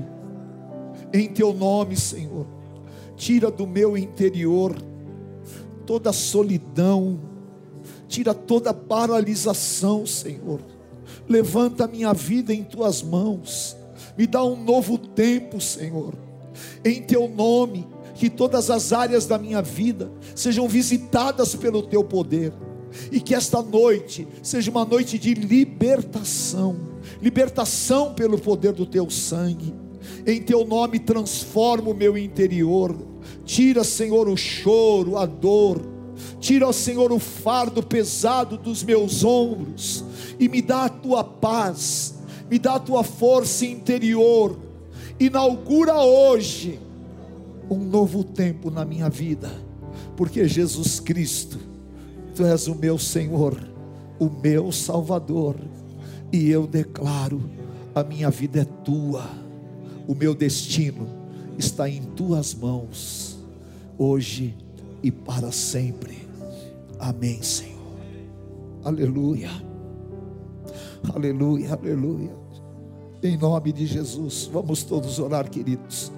Em 1.13 1.27
Teu 1.27 1.53
nome, 1.53 1.95
Senhor 1.95 2.57
tira 3.17 3.49
do 3.49 3.65
meu 3.65 3.97
interior 3.97 4.75
toda 5.85 6.13
solidão, 6.13 7.19
tira 8.07 8.33
toda 8.33 8.73
paralisação, 8.73 10.05
Senhor. 10.05 10.61
Levanta 11.27 11.85
a 11.85 11.87
minha 11.87 12.13
vida 12.13 12.53
em 12.53 12.63
tuas 12.63 13.01
mãos, 13.01 13.75
me 14.17 14.27
dá 14.27 14.43
um 14.43 14.61
novo 14.63 14.97
tempo, 14.97 15.59
Senhor. 15.59 16.13
Em 16.85 17.01
teu 17.01 17.27
nome, 17.27 17.87
que 18.15 18.29
todas 18.29 18.69
as 18.69 18.93
áreas 18.93 19.25
da 19.25 19.37
minha 19.37 19.61
vida 19.61 20.11
sejam 20.35 20.67
visitadas 20.67 21.55
pelo 21.55 21.83
teu 21.83 22.03
poder, 22.03 22.53
e 23.11 23.19
que 23.19 23.35
esta 23.35 23.61
noite 23.61 24.27
seja 24.41 24.69
uma 24.71 24.85
noite 24.85 25.17
de 25.17 25.33
libertação 25.33 26.75
libertação 27.21 28.13
pelo 28.13 28.37
poder 28.37 28.73
do 28.73 28.85
teu 28.85 29.09
sangue 29.09 29.73
em 30.25 30.41
teu 30.41 30.65
nome 30.65 30.99
transforma 30.99 31.89
o 31.89 31.93
meu 31.93 32.17
interior. 32.17 32.95
Tira, 33.45 33.83
Senhor, 33.83 34.27
o 34.27 34.35
choro, 34.35 35.17
a 35.17 35.25
dor. 35.25 35.81
Tira, 36.39 36.71
Senhor, 36.73 37.11
o 37.11 37.19
fardo 37.19 37.81
pesado 37.81 38.57
dos 38.57 38.83
meus 38.83 39.23
ombros 39.23 40.03
e 40.39 40.49
me 40.49 40.61
dá 40.61 40.85
a 40.85 40.89
tua 40.89 41.23
paz, 41.23 42.15
me 42.49 42.59
dá 42.59 42.75
a 42.75 42.79
tua 42.79 43.03
força 43.03 43.65
interior. 43.65 44.57
Inaugura 45.19 45.95
hoje 45.95 46.79
um 47.69 47.79
novo 47.79 48.23
tempo 48.23 48.69
na 48.69 48.85
minha 48.85 49.09
vida, 49.09 49.51
porque 50.15 50.47
Jesus 50.47 50.99
Cristo, 50.99 51.59
Tu 52.37 52.45
és 52.45 52.67
o 52.67 52.75
meu 52.75 52.97
Senhor, 52.97 53.59
o 54.19 54.29
meu 54.29 54.71
Salvador, 54.71 55.55
e 56.31 56.49
eu 56.49 56.65
declaro: 56.65 57.49
a 57.93 58.03
minha 58.03 58.29
vida 58.29 58.61
é 58.61 58.65
tua 58.65 59.47
o 60.07 60.15
meu 60.15 60.33
destino 60.33 61.05
está 61.57 61.89
em 61.89 62.01
tuas 62.01 62.55
mãos, 62.55 63.37
hoje 63.97 64.55
e 65.03 65.11
para 65.11 65.51
sempre. 65.51 66.25
Amém, 66.97 67.43
Senhor. 67.43 67.75
Aleluia. 68.85 69.49
Aleluia, 71.13 71.73
aleluia. 71.73 72.31
Em 73.21 73.37
nome 73.37 73.73
de 73.73 73.85
Jesus, 73.85 74.49
vamos 74.51 74.83
todos 74.83 75.19
orar, 75.19 75.49
queridos. 75.49 76.11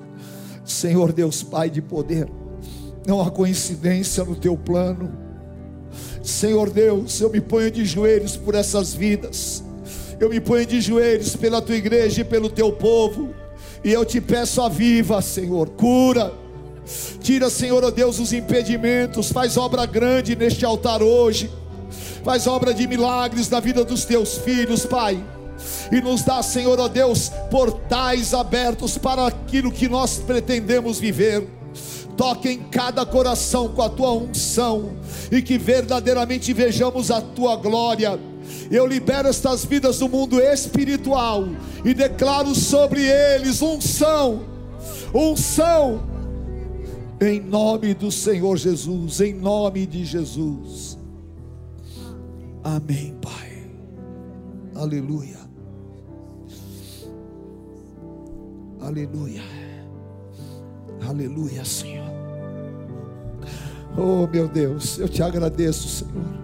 Senhor 0.64 1.12
Deus 1.12 1.42
Pai 1.42 1.70
de 1.70 1.82
poder, 1.82 2.30
não 3.08 3.22
há 3.22 3.32
coincidência 3.32 4.24
no 4.24 4.36
teu 4.36 4.56
plano. 4.56 5.29
Senhor 6.30 6.70
Deus, 6.70 7.20
eu 7.20 7.30
me 7.30 7.42
ponho 7.42 7.72
de 7.72 7.84
joelhos 7.84 8.38
por 8.38 8.56
essas 8.56 8.94
vidas. 8.94 9.64
Eu 10.20 10.30
me 10.30 10.40
ponho 10.40 10.66
de 10.66 10.80
joelhos 10.80 11.36
pela 11.36 11.62
tua 11.62 11.76
igreja 11.76 12.22
e 12.22 12.24
pelo 12.24 12.50
teu 12.50 12.72
povo. 12.72 13.34
E 13.84 13.92
eu 13.92 14.06
te 14.06 14.22
peço, 14.22 14.62
aviva, 14.62 15.22
Senhor, 15.22 15.70
cura. 15.70 16.32
Tira, 17.22 17.50
Senhor, 17.50 17.84
oh 17.84 17.92
Deus, 17.92 18.20
os 18.20 18.32
impedimentos. 18.32 19.32
Faz 19.32 19.58
obra 19.58 19.86
grande 19.86 20.36
neste 20.36 20.64
altar 20.64 21.02
hoje. 21.02 21.50
Faz 22.24 22.48
obra 22.48 22.74
de 22.74 22.86
milagres 22.88 23.50
na 23.50 23.60
vida 23.60 23.84
dos 23.84 24.06
teus 24.06 24.38
filhos, 24.38 24.86
Pai. 24.86 25.24
E 25.92 26.00
nos 26.00 26.24
dá, 26.24 26.44
Senhor, 26.44 26.80
ó 26.80 26.88
Deus, 26.88 27.32
portais 27.50 28.34
abertos 28.34 28.98
para 28.98 29.28
aquilo 29.28 29.72
que 29.72 29.90
nós 29.90 30.18
pretendemos 30.18 31.00
viver. 31.00 31.59
Toque 32.20 32.50
em 32.50 32.60
cada 32.64 33.06
coração 33.06 33.70
com 33.70 33.82
a 33.82 33.90
tua 33.90 34.12
unção 34.12 34.98
e 35.32 35.42
que 35.42 35.58
verdadeiramente 35.58 36.52
vejamos 36.52 37.10
a 37.10 37.22
tua 37.22 37.56
glória 37.56 38.20
eu 38.72 38.86
libero 38.86 39.28
estas 39.28 39.66
vidas 39.66 40.00
do 40.00 40.10
mundo 40.10 40.40
espiritual 40.40 41.46
e 41.84 41.94
declaro 41.94 42.54
sobre 42.56 43.06
eles 43.06 43.62
unção, 43.62 44.44
unção, 45.14 46.02
em 47.22 47.40
nome 47.40 47.94
do 47.94 48.12
Senhor 48.12 48.58
Jesus, 48.58 49.22
em 49.22 49.34
nome 49.34 49.86
de 49.86 50.06
Jesus. 50.06 50.98
Amém, 52.64 53.16
Pai. 53.22 53.70
Aleluia. 54.76 55.40
Aleluia. 58.80 59.44
Aleluia, 61.02 61.66
Senhor. 61.66 62.09
Oh, 64.00 64.28
meu 64.28 64.48
Deus, 64.48 64.98
eu 64.98 65.10
te 65.10 65.22
agradeço, 65.22 65.88
Senhor 65.88 66.40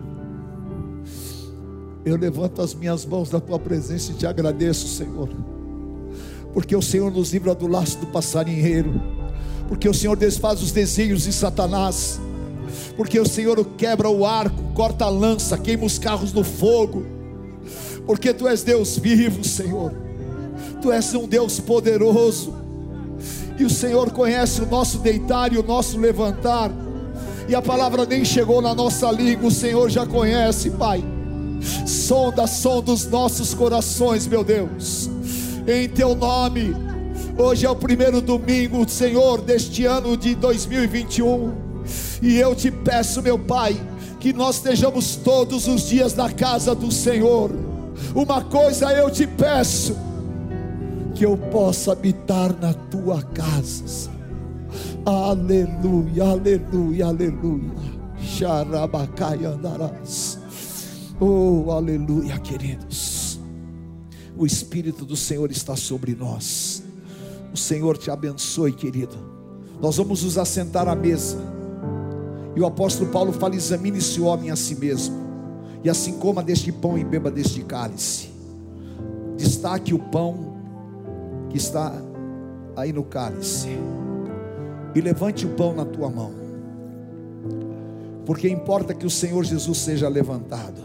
eu 2.05 2.15
levanto 2.15 2.61
as 2.61 2.75
minhas 2.75 3.03
mãos 3.03 3.31
na 3.31 3.39
tua 3.39 3.57
presença 3.57 4.11
e 4.11 4.13
te 4.13 4.27
agradeço, 4.27 4.87
Senhor. 4.87 5.27
Porque 6.53 6.75
o 6.75 6.81
Senhor 6.81 7.11
nos 7.11 7.33
livra 7.33 7.55
do 7.55 7.65
laço 7.65 7.97
do 7.97 8.05
passarinheiro. 8.05 9.01
Porque 9.67 9.89
o 9.89 9.93
Senhor 9.93 10.15
desfaz 10.15 10.61
os 10.61 10.71
desígnios 10.71 11.23
de 11.23 11.33
Satanás. 11.33 12.19
porque 12.95 13.19
o 13.19 13.27
Senhor 13.27 13.63
quebra 13.77 14.09
o 14.09 14.25
arco, 14.25 14.61
corta 14.73 15.05
a 15.05 15.09
lança, 15.09 15.57
queima 15.57 15.85
os 15.85 15.97
carros 15.97 16.33
no 16.33 16.43
fogo, 16.43 17.05
porque 18.05 18.33
Tu 18.33 18.47
és 18.47 18.63
Deus 18.63 18.97
vivo, 18.97 19.43
Senhor, 19.43 19.93
Tu 20.81 20.91
és 20.91 21.13
um 21.13 21.27
Deus 21.27 21.59
poderoso, 21.59 22.53
e 23.57 23.63
o 23.63 23.69
Senhor 23.69 24.11
conhece 24.11 24.61
o 24.61 24.65
nosso 24.65 24.97
deitar 24.99 25.53
e 25.53 25.57
o 25.57 25.63
nosso 25.63 25.97
levantar, 25.97 26.71
e 27.47 27.53
a 27.53 27.61
palavra 27.61 28.05
nem 28.05 28.25
chegou 28.25 28.61
na 28.61 28.73
nossa 28.73 29.11
língua, 29.11 29.49
o 29.49 29.51
Senhor 29.51 29.89
já 29.89 30.05
conhece, 30.05 30.71
Pai. 30.71 31.03
Sonda, 31.85 32.47
sonda 32.47 32.91
os 32.91 33.07
nossos 33.07 33.53
corações, 33.53 34.27
meu 34.27 34.43
Deus, 34.43 35.09
em 35.67 35.87
Teu 35.87 36.15
nome. 36.15 36.75
Hoje 37.37 37.65
é 37.65 37.69
o 37.69 37.75
primeiro 37.75 38.21
domingo, 38.21 38.87
Senhor, 38.89 39.41
deste 39.41 39.85
ano 39.85 40.15
de 40.17 40.33
2021. 40.35 41.53
E 42.21 42.37
eu 42.37 42.55
te 42.55 42.71
peço, 42.71 43.21
meu 43.21 43.37
Pai, 43.37 43.75
que 44.19 44.33
nós 44.33 44.55
estejamos 44.55 45.15
todos 45.17 45.67
os 45.67 45.87
dias 45.87 46.15
na 46.15 46.31
casa 46.31 46.73
do 46.73 46.91
Senhor. 46.91 47.51
Uma 48.15 48.41
coisa 48.41 48.91
eu 48.93 49.11
te 49.11 49.27
peço, 49.27 49.95
que 51.13 51.25
eu 51.25 51.37
possa 51.37 51.91
habitar 51.91 52.55
na 52.59 52.73
tua 52.73 53.21
casa. 53.21 54.14
Aleluia, 55.05 56.23
aleluia, 56.23 57.05
aleluia. 57.05 57.71
Xarabacai 58.17 59.45
andarás. 59.45 60.39
Oh, 61.19 61.69
aleluia, 61.69 62.39
queridos. 62.39 63.39
O 64.35 64.47
Espírito 64.47 65.05
do 65.05 65.15
Senhor 65.15 65.51
está 65.51 65.75
sobre 65.75 66.15
nós. 66.15 66.83
O 67.53 67.57
Senhor 67.57 67.97
te 67.97 68.09
abençoe, 68.09 68.73
querido. 68.73 69.15
Nós 69.79 69.97
vamos 69.97 70.23
nos 70.23 70.39
assentar 70.39 70.87
à 70.87 70.95
mesa. 70.95 71.37
E 72.55 72.59
o 72.59 72.65
apóstolo 72.65 73.11
Paulo 73.11 73.31
fala: 73.31 73.55
examine-se 73.55 74.19
o 74.19 74.25
homem 74.25 74.49
a 74.49 74.55
si 74.55 74.73
mesmo. 74.73 75.15
E 75.83 75.89
assim 75.89 76.13
coma 76.13 76.41
deste 76.41 76.71
pão 76.71 76.97
e 76.97 77.03
beba 77.03 77.29
deste 77.29 77.61
cálice. 77.61 78.31
Destaque 79.37 79.93
o 79.93 79.99
pão 79.99 80.55
que 81.49 81.57
está 81.57 81.93
aí 82.75 82.91
no 82.91 83.03
cálice. 83.03 83.69
E 84.95 85.01
levante 85.01 85.45
o 85.45 85.49
pão 85.49 85.75
na 85.75 85.85
tua 85.85 86.09
mão. 86.09 86.31
Porque 88.25 88.49
importa 88.49 88.93
que 88.93 89.05
o 89.05 89.09
Senhor 89.09 89.43
Jesus 89.43 89.77
seja 89.77 90.07
levantado. 90.07 90.81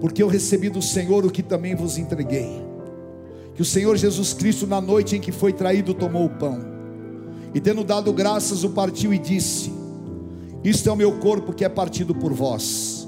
Porque 0.00 0.22
eu 0.22 0.28
recebi 0.28 0.70
do 0.70 0.80
Senhor 0.80 1.26
o 1.26 1.30
que 1.30 1.42
também 1.42 1.74
vos 1.74 1.98
entreguei 1.98 2.72
que 3.54 3.62
o 3.62 3.64
Senhor 3.64 3.96
Jesus 3.96 4.32
Cristo, 4.32 4.66
na 4.66 4.80
noite 4.80 5.16
em 5.16 5.20
que 5.20 5.30
foi 5.30 5.52
traído, 5.52 5.94
tomou 5.94 6.24
o 6.24 6.30
pão, 6.30 6.60
e 7.54 7.60
tendo 7.60 7.84
dado 7.84 8.12
graças, 8.12 8.64
o 8.64 8.70
partiu 8.70 9.12
e 9.12 9.18
disse: 9.18 9.72
Isto 10.64 10.88
é 10.88 10.92
o 10.92 10.96
meu 10.96 11.18
corpo 11.18 11.52
que 11.52 11.64
é 11.64 11.68
partido 11.68 12.14
por 12.14 12.32
vós, 12.32 13.06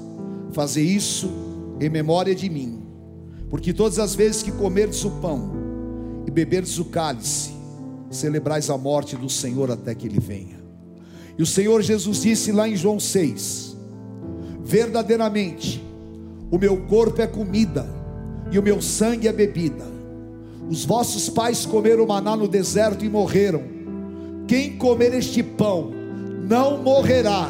fazer 0.51 0.83
isso 0.83 1.29
em 1.79 1.89
memória 1.89 2.35
de 2.35 2.49
mim, 2.49 2.83
porque 3.49 3.73
todas 3.73 3.97
as 3.97 4.13
vezes 4.13 4.43
que 4.43 4.51
comerdes 4.51 5.03
o 5.03 5.11
pão 5.11 5.51
e 6.27 6.31
beberdes 6.31 6.77
o 6.77 6.85
cálice, 6.85 7.51
celebrais 8.09 8.69
a 8.69 8.77
morte 8.77 9.15
do 9.15 9.29
Senhor 9.29 9.71
até 9.71 9.93
que 9.95 10.07
ele 10.07 10.19
venha. 10.19 10.63
E 11.37 11.43
o 11.43 11.45
Senhor 11.45 11.81
Jesus 11.81 12.21
disse 12.21 12.51
lá 12.51 12.67
em 12.67 12.75
João 12.75 12.99
6: 12.99 13.75
Verdadeiramente, 14.63 15.83
o 16.49 16.57
meu 16.57 16.77
corpo 16.85 17.21
é 17.21 17.27
comida 17.27 17.85
e 18.51 18.57
o 18.57 18.63
meu 18.63 18.81
sangue 18.81 19.27
é 19.27 19.33
bebida. 19.33 19.85
Os 20.69 20.85
vossos 20.85 21.29
pais 21.29 21.65
comeram 21.65 22.07
maná 22.07 22.35
no 22.35 22.47
deserto 22.47 23.05
e 23.05 23.09
morreram. 23.09 23.61
Quem 24.47 24.77
comer 24.77 25.13
este 25.13 25.43
pão 25.43 25.91
não 26.47 26.81
morrerá, 26.81 27.49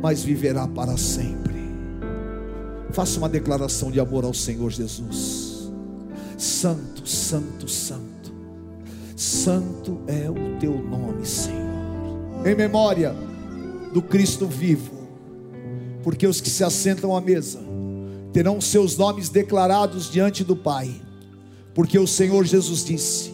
mas 0.00 0.22
viverá 0.22 0.66
para 0.66 0.96
sempre. 0.96 1.52
Faça 2.90 3.18
uma 3.18 3.28
declaração 3.28 3.90
de 3.90 4.00
amor 4.00 4.24
ao 4.24 4.34
Senhor 4.34 4.70
Jesus. 4.70 5.70
Santo, 6.36 7.08
santo, 7.08 7.68
santo. 7.68 8.21
Santo 9.22 10.00
é 10.06 10.28
o 10.30 10.58
teu 10.58 10.76
nome, 10.76 11.24
Senhor. 11.26 11.60
Em 12.44 12.54
memória 12.54 13.14
do 13.92 14.02
Cristo 14.02 14.46
vivo. 14.46 15.02
Porque 16.02 16.26
os 16.26 16.40
que 16.40 16.50
se 16.50 16.64
assentam 16.64 17.16
à 17.16 17.20
mesa 17.20 17.60
terão 18.32 18.60
seus 18.60 18.96
nomes 18.96 19.28
declarados 19.28 20.10
diante 20.10 20.42
do 20.42 20.56
Pai 20.56 21.02
porque 21.74 21.98
o 21.98 22.06
Senhor 22.06 22.44
Jesus 22.44 22.84
disse: 22.84 23.32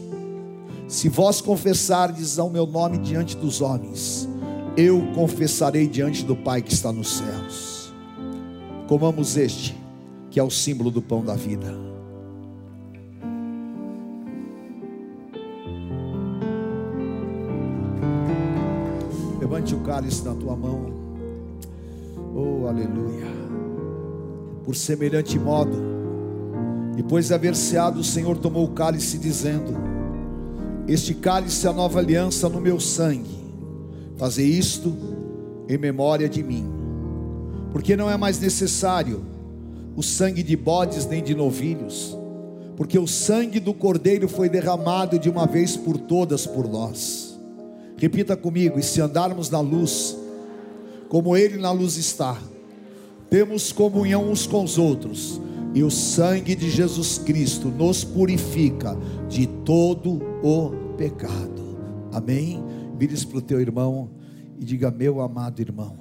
Se 0.86 1.08
vós 1.08 1.40
confessardes 1.40 2.38
ao 2.38 2.48
meu 2.48 2.66
nome 2.66 2.98
diante 2.98 3.36
dos 3.36 3.60
homens, 3.60 4.28
eu 4.76 5.02
confessarei 5.14 5.86
diante 5.88 6.24
do 6.24 6.36
Pai 6.36 6.62
que 6.62 6.72
está 6.72 6.92
nos 6.92 7.18
céus. 7.18 7.92
Comamos 8.86 9.36
este, 9.36 9.76
que 10.30 10.38
é 10.38 10.42
o 10.42 10.50
símbolo 10.50 10.90
do 10.90 11.02
pão 11.02 11.24
da 11.24 11.34
vida. 11.34 11.87
Cálice 19.88 20.22
na 20.22 20.34
tua 20.34 20.54
mão. 20.54 20.92
Oh, 22.36 22.66
aleluia. 22.66 23.26
Por 24.62 24.76
semelhante 24.76 25.38
modo, 25.38 25.78
depois 26.94 27.28
de 27.28 27.34
haver 27.34 27.56
ceado, 27.56 27.98
o 28.00 28.04
Senhor 28.04 28.36
tomou 28.36 28.66
o 28.66 28.72
cálice, 28.72 29.16
dizendo: 29.16 29.72
Este 30.86 31.14
cálice 31.14 31.66
é 31.66 31.70
a 31.70 31.72
nova 31.72 32.00
aliança 32.00 32.50
no 32.50 32.60
meu 32.60 32.78
sangue. 32.78 33.38
Fazer 34.18 34.44
isto 34.44 34.94
em 35.66 35.78
memória 35.78 36.28
de 36.28 36.42
mim. 36.42 36.68
Porque 37.72 37.96
não 37.96 38.10
é 38.10 38.16
mais 38.18 38.38
necessário 38.38 39.22
o 39.96 40.02
sangue 40.02 40.42
de 40.42 40.54
bodes 40.54 41.06
nem 41.06 41.22
de 41.22 41.34
novilhos, 41.34 42.16
porque 42.76 42.98
o 42.98 43.06
sangue 43.06 43.58
do 43.58 43.72
cordeiro 43.72 44.28
foi 44.28 44.50
derramado 44.50 45.18
de 45.18 45.30
uma 45.30 45.46
vez 45.46 45.78
por 45.78 45.96
todas 45.96 46.46
por 46.46 46.68
nós. 46.68 47.27
Repita 47.98 48.36
comigo: 48.36 48.78
e 48.78 48.82
se 48.82 49.00
andarmos 49.00 49.50
na 49.50 49.60
luz, 49.60 50.16
como 51.08 51.36
Ele 51.36 51.58
na 51.58 51.72
luz 51.72 51.96
está, 51.96 52.40
temos 53.28 53.72
comunhão 53.72 54.30
uns 54.30 54.46
com 54.46 54.64
os 54.64 54.78
outros 54.78 55.40
e 55.74 55.82
o 55.82 55.90
sangue 55.90 56.54
de 56.54 56.70
Jesus 56.70 57.18
Cristo 57.18 57.68
nos 57.68 58.04
purifica 58.04 58.96
de 59.28 59.46
todo 59.46 60.22
o 60.42 60.94
pecado. 60.96 61.76
Amém? 62.12 62.62
Vire 62.96 63.14
para 63.26 63.38
o 63.38 63.42
teu 63.42 63.60
irmão 63.60 64.08
e 64.58 64.64
diga: 64.64 64.90
Meu 64.90 65.20
amado 65.20 65.60
irmão, 65.60 65.98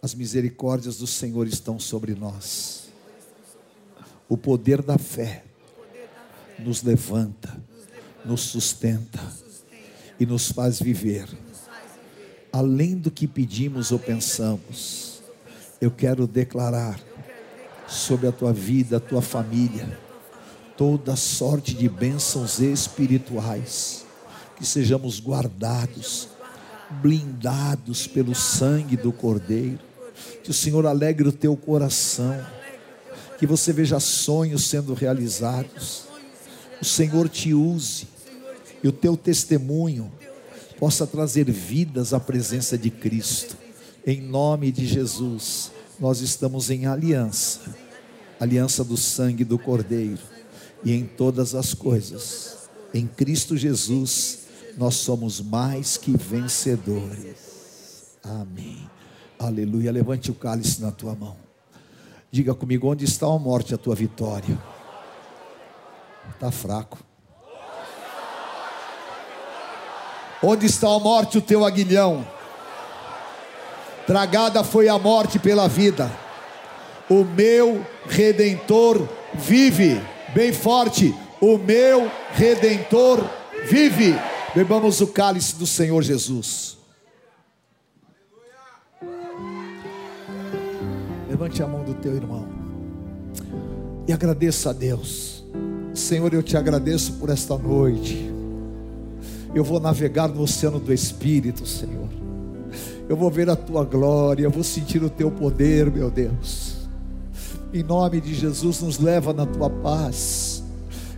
as 0.00 0.14
misericórdias 0.14 0.98
do 0.98 1.06
Senhor 1.06 1.46
estão 1.48 1.78
sobre 1.78 2.14
nós. 2.14 2.90
O 4.28 4.36
poder 4.36 4.80
da 4.82 4.96
fé 4.96 5.44
nos 6.58 6.82
levanta, 6.82 7.60
nos 8.24 8.40
sustenta 8.42 9.41
e 10.18 10.26
nos 10.26 10.50
faz 10.50 10.80
viver 10.80 11.28
além 12.52 12.96
do 12.98 13.10
que 13.10 13.26
pedimos 13.26 13.90
ou 13.90 13.98
pensamos. 13.98 15.22
Eu 15.80 15.90
quero 15.90 16.26
declarar 16.26 17.00
sobre 17.88 18.28
a 18.28 18.32
tua 18.32 18.52
vida, 18.52 18.98
a 18.98 19.00
tua 19.00 19.22
família, 19.22 19.98
toda 20.76 21.16
sorte 21.16 21.74
de 21.74 21.88
bênçãos 21.88 22.60
espirituais, 22.60 24.04
que 24.56 24.66
sejamos 24.66 25.18
guardados, 25.18 26.28
blindados 26.90 28.06
pelo 28.06 28.34
sangue 28.34 28.96
do 28.96 29.12
Cordeiro, 29.12 29.80
que 30.44 30.50
o 30.50 30.54
Senhor 30.54 30.86
alegre 30.86 31.26
o 31.28 31.32
teu 31.32 31.56
coração, 31.56 32.38
que 33.38 33.46
você 33.46 33.72
veja 33.72 33.98
sonhos 33.98 34.66
sendo 34.66 34.94
realizados, 34.94 36.04
o 36.80 36.84
Senhor 36.84 37.28
te 37.28 37.54
use 37.54 38.11
e 38.82 38.88
o 38.88 38.92
teu 38.92 39.16
testemunho 39.16 40.12
possa 40.78 41.06
trazer 41.06 41.50
vidas 41.50 42.12
à 42.12 42.20
presença 42.20 42.76
de 42.76 42.90
Cristo, 42.90 43.56
em 44.06 44.20
nome 44.20 44.72
de 44.72 44.86
Jesus 44.86 45.70
nós 46.00 46.20
estamos 46.20 46.70
em 46.70 46.86
aliança 46.86 47.60
aliança 48.42 48.82
do 48.82 48.96
sangue 48.96 49.44
do 49.44 49.56
Cordeiro, 49.56 50.18
e 50.82 50.92
em 50.92 51.04
todas 51.04 51.54
as 51.54 51.74
coisas, 51.74 52.68
em 52.92 53.06
Cristo 53.06 53.56
Jesus, 53.56 54.40
nós 54.76 54.96
somos 54.96 55.40
mais 55.40 55.96
que 55.96 56.16
vencedores. 56.16 58.16
Amém. 58.20 58.90
Aleluia. 59.38 59.92
Levante 59.92 60.32
o 60.32 60.34
cálice 60.34 60.82
na 60.82 60.90
tua 60.90 61.14
mão. 61.14 61.36
Diga 62.32 62.52
comigo: 62.52 62.88
onde 62.88 63.04
está 63.04 63.26
a 63.26 63.38
morte, 63.38 63.74
a 63.74 63.78
tua 63.78 63.94
vitória? 63.94 64.58
Está 66.34 66.50
fraco. 66.50 66.98
Onde 70.42 70.66
está 70.66 70.88
a 70.88 70.98
morte, 70.98 71.38
o 71.38 71.42
teu 71.42 71.64
aguilhão? 71.64 72.26
Tragada 74.06 74.64
foi 74.64 74.88
a 74.88 74.98
morte 74.98 75.38
pela 75.38 75.68
vida. 75.68 76.10
O 77.08 77.24
meu 77.24 77.86
redentor 78.08 79.08
vive. 79.34 80.00
Bem 80.34 80.52
forte. 80.52 81.14
O 81.40 81.58
meu 81.58 82.10
redentor 82.32 83.24
vive. 83.68 84.18
Bebamos 84.54 85.00
o 85.00 85.06
cálice 85.06 85.56
do 85.56 85.66
Senhor 85.66 86.02
Jesus. 86.02 86.76
Levante 91.28 91.62
a 91.62 91.66
mão 91.66 91.84
do 91.84 91.94
teu 91.94 92.14
irmão 92.14 92.48
e 94.06 94.12
agradeça 94.12 94.70
a 94.70 94.72
Deus. 94.72 95.44
Senhor, 95.94 96.32
eu 96.34 96.42
te 96.42 96.56
agradeço 96.56 97.12
por 97.14 97.30
esta 97.30 97.56
noite. 97.56 98.31
Eu 99.54 99.62
vou 99.62 99.78
navegar 99.78 100.28
no 100.28 100.42
oceano 100.42 100.80
do 100.80 100.92
Espírito, 100.92 101.66
Senhor. 101.66 102.08
Eu 103.08 103.16
vou 103.16 103.30
ver 103.30 103.50
a 103.50 103.56
tua 103.56 103.84
glória, 103.84 104.44
eu 104.44 104.50
vou 104.50 104.64
sentir 104.64 105.02
o 105.02 105.10
teu 105.10 105.30
poder, 105.30 105.90
meu 105.90 106.10
Deus. 106.10 106.88
Em 107.74 107.82
nome 107.82 108.20
de 108.20 108.34
Jesus, 108.34 108.80
nos 108.80 108.98
leva 108.98 109.32
na 109.32 109.44
tua 109.44 109.68
paz. 109.68 110.62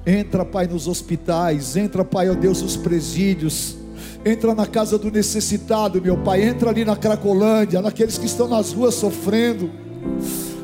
Entra, 0.06 0.44
Pai, 0.44 0.66
nos 0.66 0.88
hospitais, 0.88 1.76
entra, 1.76 2.04
Pai, 2.04 2.28
ó 2.28 2.34
Deus, 2.34 2.60
nos 2.60 2.76
presídios. 2.76 3.76
Entra 4.24 4.54
na 4.54 4.66
casa 4.66 4.98
do 4.98 5.10
necessitado, 5.10 6.00
meu 6.00 6.16
Pai. 6.16 6.42
Entra 6.42 6.70
ali 6.70 6.84
na 6.84 6.96
Cracolândia, 6.96 7.80
naqueles 7.80 8.18
que 8.18 8.26
estão 8.26 8.48
nas 8.48 8.72
ruas 8.72 8.94
sofrendo. 8.94 9.70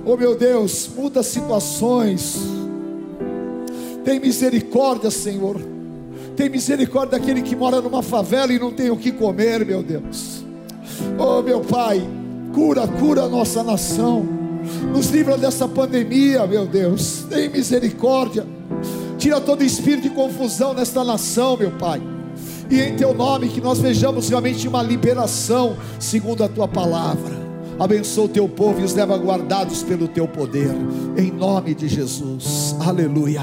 Oh, 0.05 0.17
meu 0.17 0.37
Deus, 0.37 0.91
muda 0.97 1.23
situações. 1.23 2.39
Tem 4.05 4.19
misericórdia, 4.19 5.11
Senhor. 5.11 5.70
Tem 6.41 6.49
misericórdia 6.49 7.19
daquele 7.19 7.43
que 7.43 7.55
mora 7.55 7.83
numa 7.83 8.03
favela 8.03 8.51
e 8.51 8.59
não 8.59 8.73
tem 8.73 8.89
o 8.89 8.97
que 8.97 9.13
comer, 9.13 9.63
meu 9.63 9.83
Deus. 9.83 10.43
Oh, 11.19 11.43
meu 11.43 11.61
Pai, 11.61 12.03
cura, 12.55 12.89
cura 12.89 13.25
a 13.25 13.29
nossa 13.29 13.63
nação. 13.63 14.27
Nos 14.91 15.11
livra 15.11 15.37
dessa 15.37 15.69
pandemia, 15.69 16.47
meu 16.47 16.65
Deus. 16.65 17.27
Tem 17.29 17.51
misericórdia. 17.51 18.47
Tira 19.19 19.39
todo 19.39 19.63
espírito 19.63 20.05
de 20.05 20.15
confusão 20.15 20.73
nesta 20.73 21.05
nação, 21.05 21.59
meu 21.59 21.73
Pai. 21.73 22.01
E 22.71 22.81
em 22.81 22.97
teu 22.97 23.13
nome 23.13 23.51
que 23.51 23.61
nós 23.61 23.79
vejamos 23.79 24.31
realmente 24.31 24.67
uma 24.67 24.83
liberação 24.83 25.77
segundo 25.99 26.43
a 26.43 26.49
tua 26.49 26.67
palavra. 26.67 27.39
Abençoa 27.79 28.25
o 28.25 28.29
teu 28.29 28.49
povo 28.49 28.81
e 28.81 28.85
os 28.85 28.95
leva 28.95 29.15
guardados 29.19 29.83
pelo 29.83 30.09
teu 30.09 30.27
poder. 30.27 30.75
Em 31.19 31.31
nome 31.31 31.75
de 31.75 31.87
Jesus. 31.87 32.75
Aleluia. 32.81 33.43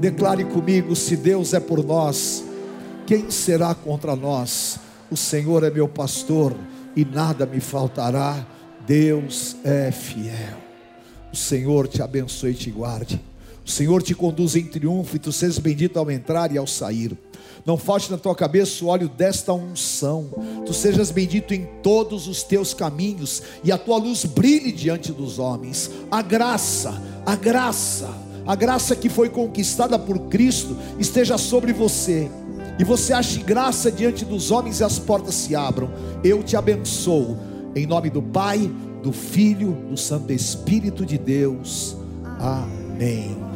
Declare 0.00 0.44
comigo: 0.44 0.94
se 0.94 1.16
Deus 1.16 1.54
é 1.54 1.60
por 1.60 1.84
nós, 1.84 2.44
quem 3.06 3.30
será 3.30 3.74
contra 3.74 4.14
nós? 4.14 4.78
O 5.10 5.16
Senhor 5.16 5.62
é 5.62 5.70
meu 5.70 5.88
pastor 5.88 6.54
e 6.94 7.04
nada 7.04 7.46
me 7.46 7.60
faltará. 7.60 8.46
Deus 8.86 9.56
é 9.64 9.90
fiel. 9.90 10.58
O 11.32 11.36
Senhor 11.36 11.88
te 11.88 12.02
abençoe 12.02 12.52
e 12.52 12.54
te 12.54 12.70
guarde. 12.70 13.20
O 13.64 13.70
Senhor 13.70 14.00
te 14.00 14.14
conduz 14.14 14.54
em 14.54 14.64
triunfo 14.64 15.16
e 15.16 15.18
tu 15.18 15.32
sejas 15.32 15.58
bendito 15.58 15.98
ao 15.98 16.08
entrar 16.10 16.52
e 16.52 16.58
ao 16.58 16.66
sair. 16.66 17.16
Não 17.64 17.76
falte 17.76 18.12
na 18.12 18.16
tua 18.16 18.34
cabeça 18.34 18.84
o 18.84 18.88
óleo 18.88 19.08
desta 19.08 19.52
unção. 19.52 20.30
Tu 20.64 20.72
sejas 20.72 21.10
bendito 21.10 21.52
em 21.52 21.66
todos 21.82 22.28
os 22.28 22.44
teus 22.44 22.72
caminhos 22.72 23.42
e 23.64 23.72
a 23.72 23.78
tua 23.78 23.96
luz 23.96 24.24
brilhe 24.24 24.70
diante 24.70 25.10
dos 25.10 25.40
homens. 25.40 25.90
A 26.08 26.22
graça, 26.22 27.02
a 27.26 27.34
graça, 27.34 28.08
a 28.46 28.54
graça 28.54 28.94
que 28.94 29.08
foi 29.08 29.28
conquistada 29.28 29.98
por 29.98 30.18
Cristo 30.28 30.76
esteja 30.98 31.36
sobre 31.36 31.72
você. 31.72 32.30
E 32.78 32.84
você 32.84 33.12
ache 33.12 33.42
graça 33.42 33.90
diante 33.90 34.24
dos 34.24 34.50
homens 34.50 34.80
e 34.80 34.84
as 34.84 34.98
portas 34.98 35.34
se 35.34 35.56
abram. 35.56 35.90
Eu 36.22 36.42
te 36.42 36.56
abençoo. 36.56 37.36
Em 37.74 37.86
nome 37.86 38.10
do 38.10 38.22
Pai, 38.22 38.70
do 39.02 39.12
Filho, 39.12 39.72
do 39.88 39.96
Santo 39.96 40.32
Espírito 40.32 41.04
de 41.04 41.18
Deus. 41.18 41.96
Amém. 42.38 43.55